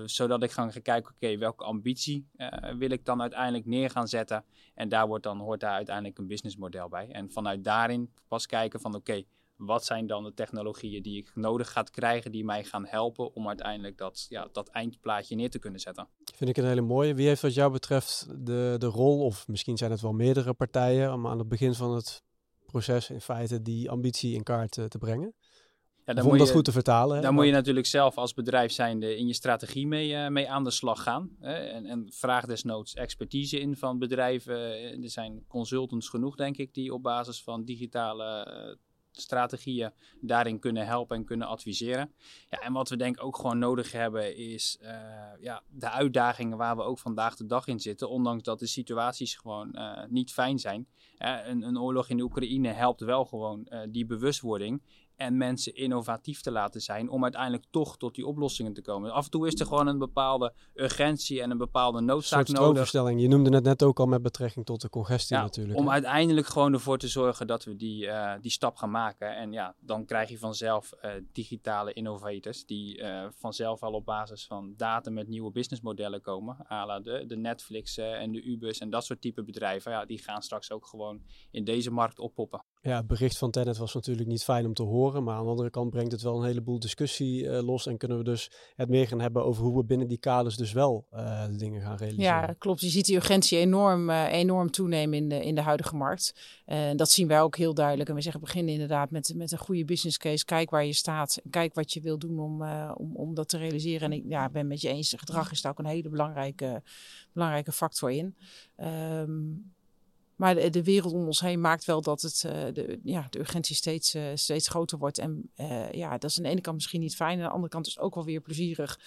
[0.04, 2.28] zodat ik ga kijken, oké, welke ambitie
[2.78, 4.44] wil ik dan uiteindelijk neer gaan zetten.
[4.74, 7.08] En daar wordt dan, hoort daar uiteindelijk een businessmodel bij.
[7.10, 9.24] En vanuit daarin pas kijken van oké,
[9.57, 13.48] wat zijn dan de technologieën die ik nodig ga krijgen, die mij gaan helpen om
[13.48, 16.09] uiteindelijk dat, ja, dat eindplaatje neer te kunnen zetten.
[16.34, 17.14] Vind ik een hele mooie.
[17.14, 21.12] Wie heeft wat jou betreft de, de rol, of misschien zijn het wel meerdere partijen,
[21.12, 22.22] om aan het begin van het
[22.66, 25.34] proces in feite die ambitie in kaart te, te brengen?
[26.07, 27.22] Ja, dan om moet dat je, goed te vertalen.
[27.22, 30.64] Dan moet je natuurlijk zelf als bedrijf zijnde in je strategie mee, uh, mee aan
[30.64, 31.36] de slag gaan.
[31.40, 31.54] Hè?
[31.54, 34.57] En, en, vraag desnoods expertise in van bedrijven.
[35.02, 38.78] Er zijn consultants genoeg, denk ik, die op basis van digitale
[39.20, 42.12] strategieën daarin kunnen helpen en kunnen adviseren.
[42.50, 44.90] Ja, en wat we denk ik ook gewoon nodig hebben is uh,
[45.40, 48.10] ja, de uitdagingen waar we ook vandaag de dag in zitten.
[48.10, 50.86] Ondanks dat de situaties gewoon uh, niet fijn zijn.
[51.18, 54.82] Een, een, oorlog in de Oekraïne helpt wel gewoon die bewustwording
[55.16, 59.12] en mensen innovatief te laten zijn om uiteindelijk toch tot die oplossingen te komen.
[59.12, 62.92] Af en toe is er gewoon een bepaalde urgentie en een bepaalde noodzaak nodig.
[62.92, 65.78] Je noemde het net ook al met betrekking tot de congestie ja, natuurlijk.
[65.78, 69.36] Om uiteindelijk gewoon ervoor te zorgen dat we die, uh, die stap gaan maken.
[69.36, 74.46] En ja, dan krijg je vanzelf uh, digitale innovators die uh, vanzelf al op basis
[74.46, 76.56] van data met nieuwe businessmodellen komen.
[76.68, 79.92] Ala de, de Netflix en de Ubers en dat soort type bedrijven.
[79.92, 82.64] Ja, die gaan straks ook gewoon in deze markt oppoppen.
[82.87, 85.24] Ja, het bericht van Tenet was natuurlijk niet fijn om te horen.
[85.24, 87.87] Maar aan de andere kant brengt het wel een heleboel discussie uh, los.
[87.87, 90.72] En kunnen we dus het meer gaan hebben over hoe we binnen die kaders dus
[90.72, 92.24] wel uh, de dingen gaan realiseren.
[92.24, 92.80] Ja, klopt.
[92.80, 96.34] Je ziet die urgentie enorm, uh, enorm toenemen in de, in de huidige markt.
[96.64, 98.09] En dat zien wij ook heel duidelijk.
[98.09, 100.45] En we zeggen beginnen inderdaad met, met een goede business case.
[100.45, 101.41] Kijk waar je staat.
[101.51, 102.62] Kijk wat je wil doen om,
[102.95, 104.12] om, om dat te realiseren.
[104.12, 106.82] En ik ja, ben met je eens, gedrag is daar ook een hele belangrijke,
[107.32, 108.37] belangrijke factor in.
[108.76, 109.74] Um,
[110.37, 113.39] maar de, de, wereld om ons heen maakt wel dat het, uh, de, ja, de
[113.39, 115.18] urgentie steeds, uh, steeds groter wordt.
[115.18, 117.39] En uh, ja, dat is aan de ene kant misschien niet fijn.
[117.39, 119.01] Aan de andere kant is het ook wel weer plezierig.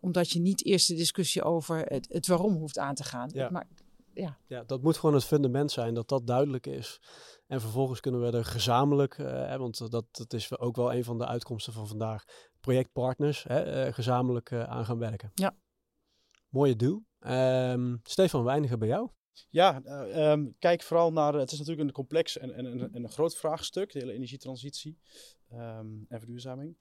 [0.00, 3.30] omdat je niet eerst de discussie over het, het waarom hoeft aan te gaan.
[3.32, 3.50] Ja.
[3.50, 3.66] Maar,
[4.12, 4.38] ja.
[4.46, 7.00] ja, dat moet gewoon het fundament zijn, dat dat duidelijk is.
[7.46, 11.18] En vervolgens kunnen we er gezamenlijk, hè, want dat, dat is ook wel een van
[11.18, 12.24] de uitkomsten van vandaag,
[12.60, 15.30] projectpartners, hè, gezamenlijk aan gaan werken.
[15.34, 15.56] Ja.
[16.48, 17.04] Mooie doel.
[17.20, 19.10] Um, Stefan, we bij jou.
[19.50, 21.34] Ja, uh, um, kijk vooral naar.
[21.34, 24.98] Het is natuurlijk een complex en, en, en, een groot vraagstuk, de hele energietransitie
[25.52, 26.76] um, en verduurzaming.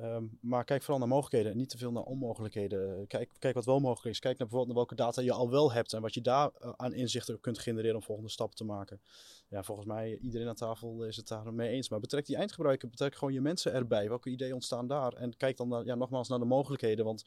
[0.00, 3.06] Um, maar kijk vooral naar mogelijkheden en niet te veel naar onmogelijkheden.
[3.06, 4.20] Kijk, kijk wat wel mogelijk is.
[4.20, 6.72] Kijk naar bijvoorbeeld naar welke data je al wel hebt en wat je daar uh,
[6.76, 9.00] aan inzichten kunt genereren om volgende stappen te maken.
[9.48, 11.88] Ja, volgens mij iedereen aan tafel is het daar mee eens.
[11.88, 14.08] Maar betrek die eindgebruiker, betrek gewoon je mensen erbij.
[14.08, 15.12] Welke ideeën ontstaan daar?
[15.12, 17.04] En kijk dan ja, nogmaals naar de mogelijkheden.
[17.04, 17.24] Want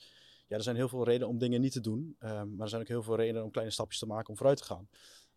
[0.52, 2.16] ja, er zijn heel veel redenen om dingen niet te doen.
[2.20, 4.58] Um, maar er zijn ook heel veel redenen om kleine stapjes te maken om vooruit
[4.58, 4.88] te gaan.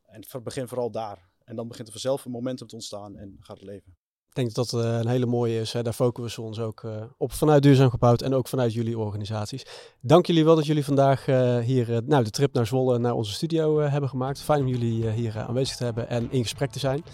[0.03, 1.29] En begin vooral daar.
[1.45, 3.97] En dan begint er vanzelf een momentum te ontstaan en gaat het leven.
[4.29, 5.73] Ik denk dat dat uh, een hele mooie is.
[5.73, 5.83] Hè.
[5.83, 9.67] Daar focussen we ons ook uh, op vanuit Duurzaam Gebouwd en ook vanuit jullie organisaties.
[10.01, 13.33] Dank jullie wel dat jullie vandaag uh, hier nou, de trip naar Zwolle, naar onze
[13.33, 14.41] studio hebben gemaakt.
[14.41, 17.05] Fijn om jullie hier aanwezig te hebben en in gesprek te zijn.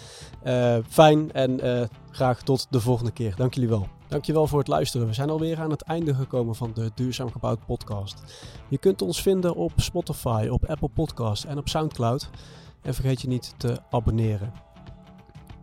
[0.88, 1.60] fijn en
[2.10, 3.36] graag tot de volgende keer.
[3.36, 3.99] Dank jullie wel.
[4.10, 5.06] Dankjewel voor het luisteren.
[5.06, 8.22] We zijn alweer aan het einde gekomen van de Duurzaam Gebouwd podcast.
[8.68, 12.30] Je kunt ons vinden op Spotify, op Apple Podcasts en op Soundcloud.
[12.82, 14.52] En vergeet je niet te abonneren.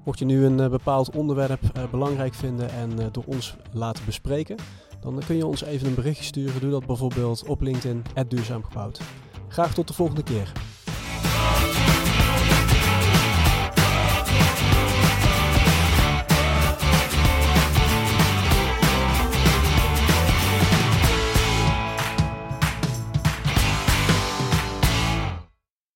[0.05, 4.05] Mocht je nu een uh, bepaald onderwerp uh, belangrijk vinden en uh, door ons laten
[4.05, 4.55] bespreken,
[4.99, 6.61] dan kun je ons even een berichtje sturen.
[6.61, 9.01] Doe dat bijvoorbeeld op LinkedIn, Duurzaam Gebouwd.
[9.47, 10.51] Graag tot de volgende keer.